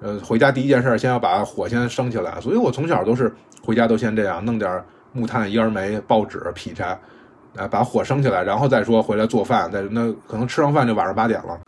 [0.00, 2.40] 呃，回家第一件事先要把火先升起来。
[2.40, 6.96] 所以我从小都是回家都先这样，弄点木炭、烟煤、报纸、劈柴。
[7.56, 9.68] 哎，把火升起来，然后再说回来做饭。
[9.90, 11.58] 那可能吃上饭就晚上八点了。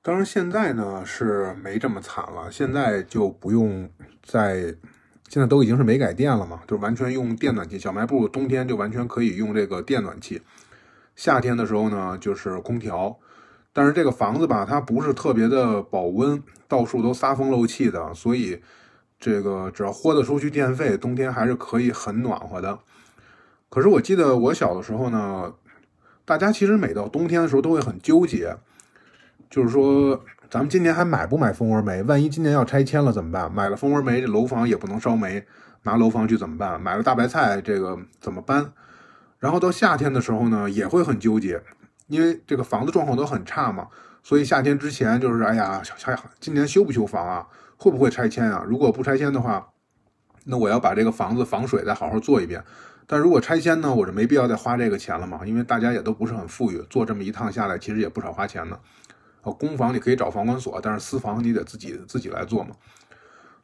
[0.00, 3.86] 当然现在呢是没这么惨了，现在就不用
[4.22, 4.74] 再，
[5.28, 7.78] 现在都已经是煤改电了嘛，就完全用电暖气。
[7.78, 10.40] 小卖部冬天就完全可以用这个电暖气，
[11.14, 13.16] 夏天的时候呢就是空调。
[13.72, 18.60] 但是这个房子吧，它不是特别的保温，到处都撒风漏气的，所以
[19.20, 22.78] 这个只要豁得出去电费，冬天还是可以很暖和的。
[23.68, 25.52] 可是我记得我小的时候呢，
[26.24, 28.56] 大家其实每到冬天的时候都会很纠结，
[29.50, 32.02] 就是说咱们今年还买不买蜂窝煤？
[32.04, 33.52] 万一今年要拆迁了怎么办？
[33.52, 35.44] 买了蜂窝煤，这楼房也不能烧煤，
[35.82, 36.80] 拿楼房去怎么办？
[36.80, 38.72] 买了大白菜，这个怎么搬？
[39.38, 41.62] 然后到夏天的时候呢，也会很纠结，
[42.06, 43.88] 因为这个房子状况都很差嘛，
[44.22, 45.82] 所以夏天之前就是哎呀，
[46.40, 47.46] 今年修不修房啊？
[47.76, 48.64] 会不会拆迁啊？
[48.66, 49.68] 如果不拆迁的话，
[50.44, 52.64] 那我要把这个房子防水再好好做一遍。
[53.06, 58.78] 但如果拆迁呢，我就没必要再花这个钱了嘛，因为大家也都不是很富裕，做这么一趟下来，其实也不少花钱呢。
[59.52, 62.70] 公房你可以找房管所，但是私房你得自己自己来做嘛。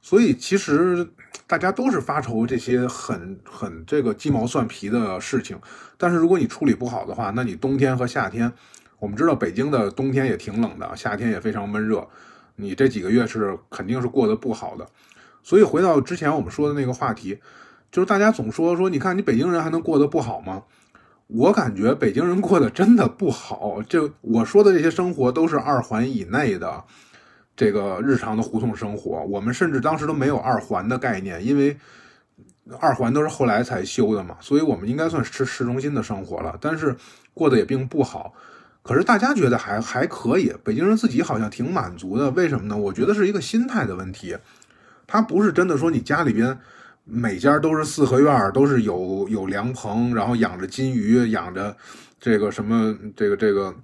[0.01, 1.09] 所以其实
[1.47, 5.59] 大家都是发愁这些很很这个鸡毛蒜皮的事情，
[5.97, 8.53] 但是如果你处理不好的话，那你冬天和夏天，
[8.99, 12.07] 我们知道北京的冬天也挺冷的，夏天也非常闷热，
[12.57, 14.87] 你这几个月是肯定是过得不好的。
[15.43, 17.39] 所以回到之前我们说的那个话题，
[17.91, 20.65] 就是大家总说说，你看你北京人还能过得不好吗？
[21.27, 23.83] 我感觉北京人过得真的不好。
[23.89, 26.85] 这我说的这些生活都是二环以内的。
[27.57, 31.77] 这个日常的胡同生活，我们甚至当时都没有二环的概念，因为
[32.81, 36.59] 二环都是后来才修的嘛，所以我们应该算是市中心的生活了。
[36.61, 36.97] 但是
[37.33, 38.35] 过得也并不好，
[38.83, 42.29] 可是大家觉得还还可以，北京人自己好像挺满足的。
[42.33, 42.77] 为什么呢？
[42.77, 44.37] 我觉得是一个心态的问题。
[45.07, 46.59] 他不是真的说你家里边
[47.05, 51.77] 每家都是四合院，都是有有凉棚，然后养着金鱼，养着
[52.19, 53.75] 这个什么这个这个。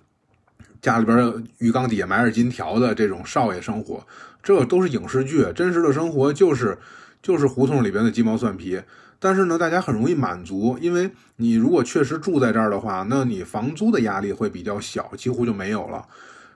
[0.83, 4.03] 家里边鱼缸底下埋着金条的这种少爷生活，
[4.43, 6.79] 这都是影视剧，真实的生活就是
[7.21, 8.81] 就是胡同里边的鸡毛蒜皮。
[9.19, 16.07] 但是呢，大家很容易满足，因为你如果确实住在这儿的话，那你房租的压力会比较小，几乎就没有了。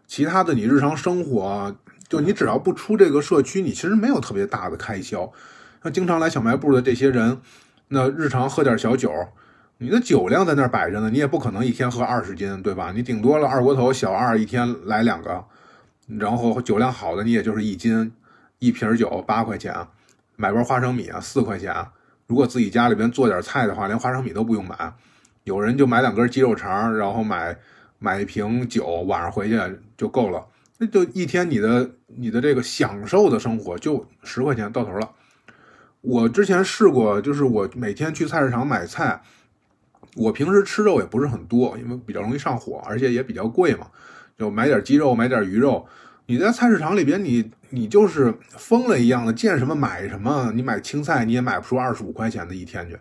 [0.06, 1.76] 其他的你日常生活，
[2.08, 5.30] 就你只要不出这个社区，你其实没有特别大的开销。
[5.84, 7.38] 那经常来小卖部的这些人，
[7.88, 9.12] 那日常喝点小酒。
[9.76, 12.90] 你的酒量在那儿摆着呢，你也不可能一天喝二十斤，对吧？
[12.94, 15.44] 你顶多了二锅头小二一天来两个，
[16.06, 18.10] 然后酒量好的你也就是一斤，
[18.60, 19.74] 一瓶酒八块钱，
[20.36, 21.74] 买包花生米啊四块钱。
[22.26, 24.90] 如果自己家里边做点菜的话，连花生米都不用买。
[25.42, 27.54] 有人就买两根鸡肉肠，然后买
[27.98, 29.60] 买一瓶酒，晚上回去
[29.98, 30.42] 就够了。
[30.78, 35.10] 那就一天你的你的这个享受的生活就十块钱到头了。
[36.04, 39.22] 我之前试过，就是我每天去菜市场买菜。
[40.16, 43.86] 我平时吃肉也不是很多，因为比较容易上火，而且也比较贵嘛。
[44.38, 45.84] 就买点鸡肉，买点鱼肉。
[46.26, 50.52] 你在菜市场里边，你你就是疯了一样的，见什么买什么。
[50.54, 52.96] 你买青菜，你也买不出二十五块钱的一天去。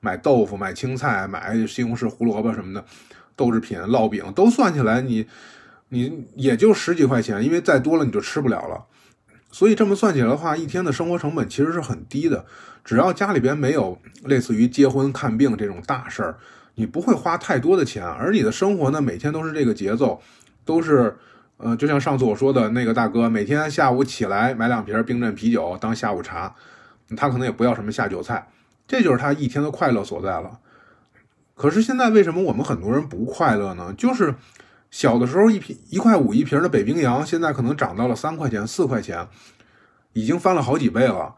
[0.00, 2.84] 买豆腐，买青菜，买西红柿、胡萝卜什么的，
[3.34, 5.26] 豆制品、烙饼都算起来，你
[5.88, 8.84] 你也就十几块钱，因为再多了你就吃不了了。
[9.58, 12.44] 所以这么算起来的话，一天的生活成本其实是很低的。
[12.84, 16.38] 只要家里边没有类似于结婚、看病这种大事儿。
[16.76, 20.22] 你不会花太多的钱，而你的生活呢，每天都是这个节奏，
[20.64, 21.16] 都是，
[21.56, 26.54] 呃，就像上次我说的那个大哥，每天下午起来买两瓶冰镇啤酒当下午茶，
[27.16, 28.46] 他可能也不要什么下酒菜，
[28.86, 30.60] 这就是他一天的快乐所在了。
[31.56, 33.92] 可是现在为什么我们很多人不快乐呢？
[33.98, 34.36] 就是
[34.90, 39.26] 小的时候一瓶一块五一瓶的北冰洋，现在可能涨到了三块钱、四块钱，
[40.12, 41.34] 已经翻了好几倍了，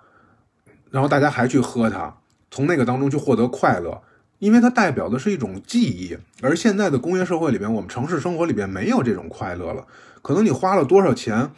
[0.91, 2.15] 然后大家还去喝它，
[2.51, 4.03] 从那个当中去获得快乐。
[4.39, 9.87] 因为它代表的是一种记忆，而现在的工业社会里边，我们城市生活里边没有这种快乐了。
[10.23, 11.51] 可能你花了多少钱，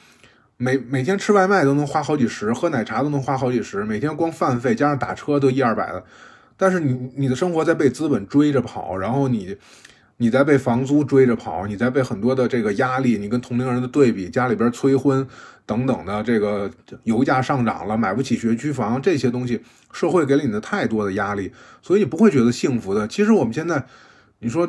[0.56, 6.04] 每每天吃外卖都能花好几十，喝奶茶都能花好几十，每天光饭费加上打车都一二百的。
[6.56, 9.56] 但是你你的生活在被资本追着跑，然后你
[10.22, 15.26] 你在被房租追着跑，你在被很多的这个压力，你跟同龄人的对比，家里边催婚。
[15.64, 16.70] 等等的，这个
[17.04, 19.60] 油价上涨了，买不起学区房，这些东西，
[19.92, 21.50] 社会给了你的太多的压力，
[21.80, 23.06] 所以你不会觉得幸福的。
[23.08, 23.84] 其实我们现在，
[24.40, 24.68] 你说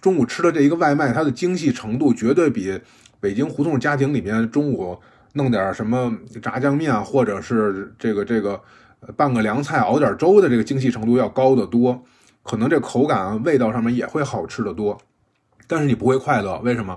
[0.00, 2.80] 中午吃的这一个外卖，它的精细程度绝对比
[3.20, 4.98] 北京胡同家庭里面中午
[5.34, 8.60] 弄点什么炸酱面，或者是这个这个
[9.16, 12.04] 拌个凉菜、熬点粥的这个精细程度要高得多，
[12.48, 14.98] 可能这口感、味道上面也会好吃的多，
[15.66, 16.96] 但是你不会快乐，为什么？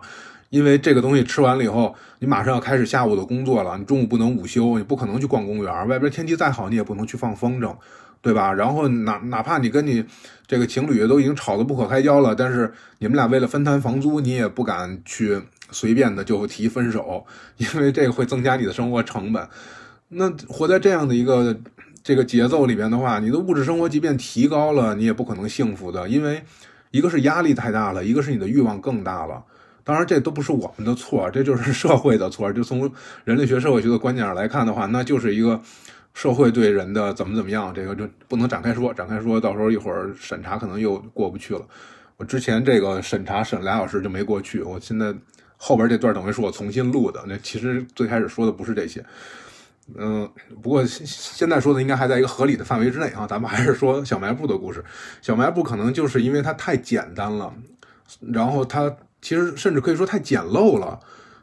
[0.49, 3.77] 因为这个东西吃完了以后，你马上要开始下午的工作了。
[3.77, 5.87] 你中午不能午休，你不可能去逛公园。
[5.87, 7.75] 外边天气再好，你也不能去放风筝，
[8.21, 8.53] 对吧？
[8.53, 10.05] 然后哪哪怕你跟你
[10.47, 15.41] 这个情侣都已经吵得不可开交了，但是你们俩为了分摊房租，你也不敢去
[15.71, 17.25] 随便的就提分手，
[17.57, 19.47] 因为这个会增加你的生活成本。
[20.09, 21.57] 那活在这样的一个
[22.03, 26.43] 这个节奏里边的话，你的物质生活即便提高了，你也不可能幸福的，因为
[26.91, 29.43] 一个是压力太大了，一个是你的欲望更大了。
[29.83, 32.51] 当然，这都不是我们的错，这就是 社会的错。
[32.53, 32.91] 就从
[33.23, 35.59] 人类学、社会学的观点上来看的话，那就是一个
[36.13, 38.93] 社会对人的怎么怎么样，这个就不能展开说。
[38.93, 41.61] 展开说到时候一会儿审查可能又过不去了。
[42.17, 45.11] 我之前这个审查审俩小时就没过去，我现在
[45.57, 47.23] 后边这段等于是我重新录的。
[47.27, 49.03] 那其实最开始说的不是这些，
[49.97, 50.29] 嗯，
[50.61, 53.27] 不过现在说的应该还在一个合理的范围之内啊。
[53.27, 54.83] 咱们还是说小卖部的故事。
[55.21, 57.53] 小卖部可能就是因为它太简单了，
[58.33, 58.95] 然后它。
[59.23, 60.99] 其实甚至可以说太简陋了，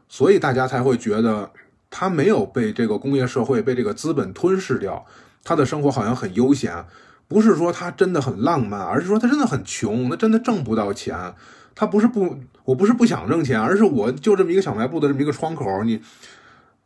[0.09, 1.49] 所以大家才会觉得
[1.89, 5.05] 他没有被这个工业社会、被这个资本吞噬掉，
[5.45, 6.85] 他的生活好像很悠闲。
[7.29, 11.33] 不是说他真的很浪漫，而是说他真的很穷，他真的挣不到钱。
[11.73, 16.01] 他不是不，我不是不想挣钱，而是我就这么一个小卖部的这么一个窗口，你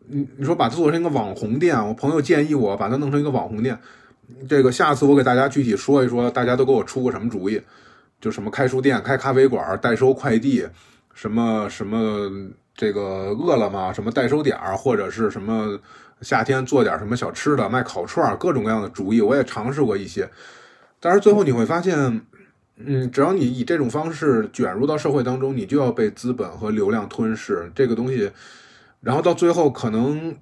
[0.07, 3.77] 你你说把它做成一个网红店，我朋友建议我把它弄成一个网红店，
[4.47, 7.61] 这个下次我给大家具体说一说，大家都给我出个什么主意？
[8.19, 10.65] 就什么开书店、开咖啡馆、代收快递，
[11.13, 12.29] 什么什么
[12.73, 13.01] 这个
[13.37, 15.77] 饿了么什么代收点儿，或者是什么
[16.21, 20.29] 夏天做点什么小吃的，卖烤串，各种各样的主意，我也尝试过一些。
[21.01, 22.21] 但是最后你会发现，
[22.77, 28.31] 嗯，只要你以这种方式卷入到社会当中，你就要被资本和流量吞噬这个东西，
[29.03, 30.35] 然后到最后可能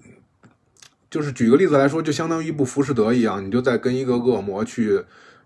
[1.09, 5.03] 就是举个例子来说，就相当于一部浮士德一样，你就在跟一个恶魔去。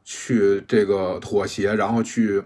[0.07, 2.39] 去这个妥协，然后去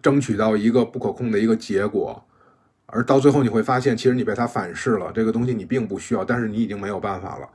[0.00, 2.24] 争取到一个不可控的一个结果，
[2.86, 7.48] 而到最后你会发现，其实你被他反噬了，这个东西你并不需要，但是你已经没有办法了。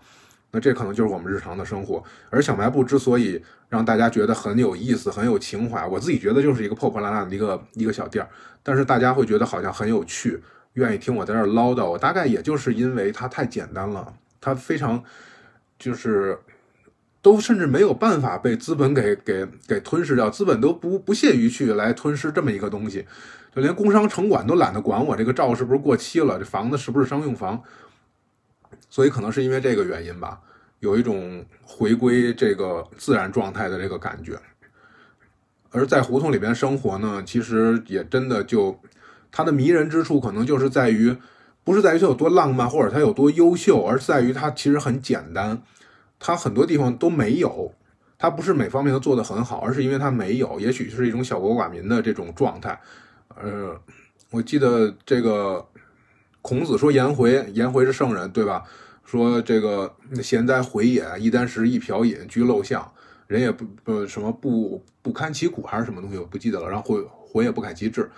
[0.52, 2.04] 那这可能就是我们日常的生活。
[2.30, 8.30] 而小卖部之所以让大家觉得很有意思、很有情怀，我自己觉得就是一个破破烂烂的一个一个小店儿，
[8.62, 10.44] 但是大家会觉得好像很有趣，
[10.74, 11.90] 愿意听我在这唠叨。
[11.90, 15.04] 我大概也就是因为它太简单了，它非常
[15.78, 16.40] 就是。
[17.24, 23.06] 都甚至没有办法被资本给给给吞噬掉，资本都不不屑于去来吞噬这么一个东西，
[23.56, 27.62] 就连工商城管都懒得管我这个照是不是过期了，这房子是不是商用房，
[28.90, 30.42] 所以可能是因为这个原因吧，
[30.80, 34.36] 有一种回归这个自然状态的这个感觉。
[35.70, 38.76] 而在胡同里边生活呢，其实也真的就
[39.32, 41.16] 它的迷人之处，可能就是在于，
[41.64, 45.62] 不是在于它有多浪漫或者它有多优秀，而是在于它其实很简单。
[46.20, 47.74] 它很多地方都没有，
[48.20, 52.80] 它不是每方面都做得很好，而是因为它没有，也许是一种小国寡民的这种状态。
[53.42, 53.76] 呃，
[54.30, 55.66] 我记得这个
[56.42, 58.64] 孔子说颜回，颜回是圣人，对吧？
[59.04, 62.90] 说这个贤哉回也，一箪食，一瓢饮，居陋巷，
[63.28, 66.70] 人也不不什么不不堪其苦，还是什么东西，我不记得了。
[66.70, 68.10] 然后回回也不改其志，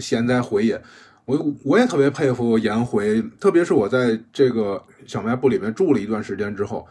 [0.00, 0.80] 贤哉回也。
[1.24, 6.86] 我我也特别佩服颜回，特别是我在这个小卖部里面住了一段时间之后。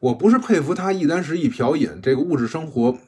[0.00, 2.98] 我不是佩服他一箪食一瓢饮这个物质生活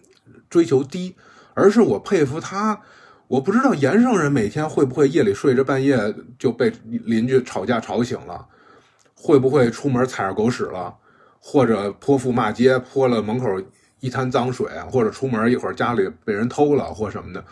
[0.48, 1.16] 追求低，
[1.52, 2.80] 而是我佩服他。
[3.26, 8.46] 我不知道盐圣人每天会不会夜里睡着半夜就被邻居吵架吵醒了，
[9.16, 10.94] 会不会出门踩着狗屎了，
[11.40, 13.48] 或者泼妇骂街泼了门口
[13.98, 17.44] 一滩脏水，或者出门一会儿家里被人偷了或什么的，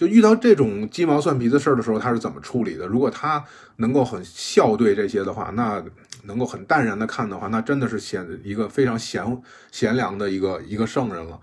[0.00, 2.86] 就遇到这种鸡毛蒜皮的事儿的时候，他是怎么处理的？
[2.86, 3.44] 如果他
[3.76, 5.84] 能够很笑对这些的话，那。
[6.24, 9.24] 能够很淡然的看的话，那真的是显一个非常贤
[9.72, 11.40] 贤良的一个一个圣人了。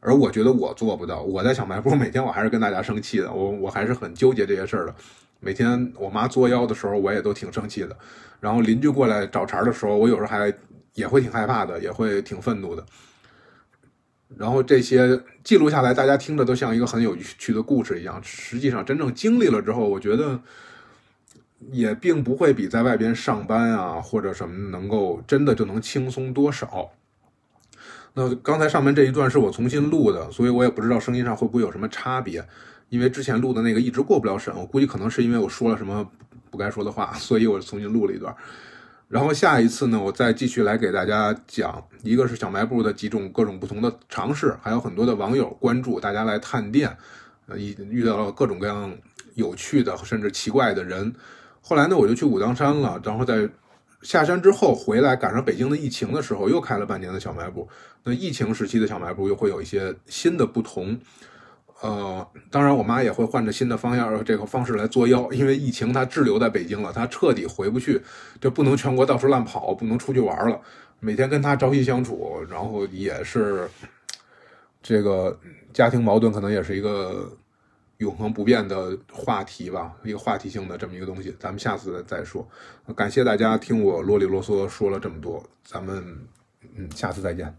[0.00, 1.20] 而我觉得我做不到。
[1.20, 4.94] 我在小卖部每天我还是跟大家生气的，我我还是很纠结这些事儿的。
[5.40, 7.94] 每天我妈作妖的时候，我也都挺生气的。
[8.40, 10.50] 然后邻居过来找茬的时候，我有时候还
[10.94, 12.82] 也会挺害怕的，也会挺愤怒的。
[14.36, 18.20] 然后这些记录下来，大家听着都像一个很有趣的故事一样。
[18.22, 20.40] 实际上真正经历了之后，我觉得。
[21.72, 26.90] 也并不会比在外边上班啊或者什么能够真的就能轻松多少。
[28.12, 32.44] 那刚才上面这一段是我重新录的，所以我也不知道声音上会不会有什么差别，
[32.90, 36.06] 因为之前录的那个一直过不了审，我估计可能是因为我说了什么
[36.50, 38.36] 不该说的话，所以我重新录了一段。
[39.08, 46.96] 然后下一次呢，我再继续来给大家讲，一个是小卖部的几种各种不同的尝试，还有很多的网友关注，大家来探店，
[47.46, 48.92] 呃，遇遇到了各种各样
[49.34, 51.14] 有趣的甚至奇怪的人。
[51.60, 53.48] 后来呢，我就去武当山了，然后在
[54.02, 57.68] 下山之后回来，赶上北京的疫情的时候，又开了半年的小卖部。
[58.02, 60.98] 那疫情时期的小卖部又会有一些新的不同，
[61.84, 68.00] 呃，当然我妈也会换着新的方向这个方式来作妖，因为疫情她滞留在北京了，她彻底回不去，
[68.40, 70.60] 就不能全国到处乱跑，不能出去玩了，
[71.00, 73.68] 每天跟她朝夕相处，然后也是
[74.82, 75.38] 这个
[75.72, 77.30] 家庭矛盾，可能也是一个。
[77.98, 82.46] 永恒不变的话题吧，一个话题性的这么一个东西，咱们下次再说。
[82.94, 86.04] 感谢大家听我啰里啰嗦说了这么多，咱们
[86.74, 87.56] 嗯，下次再见。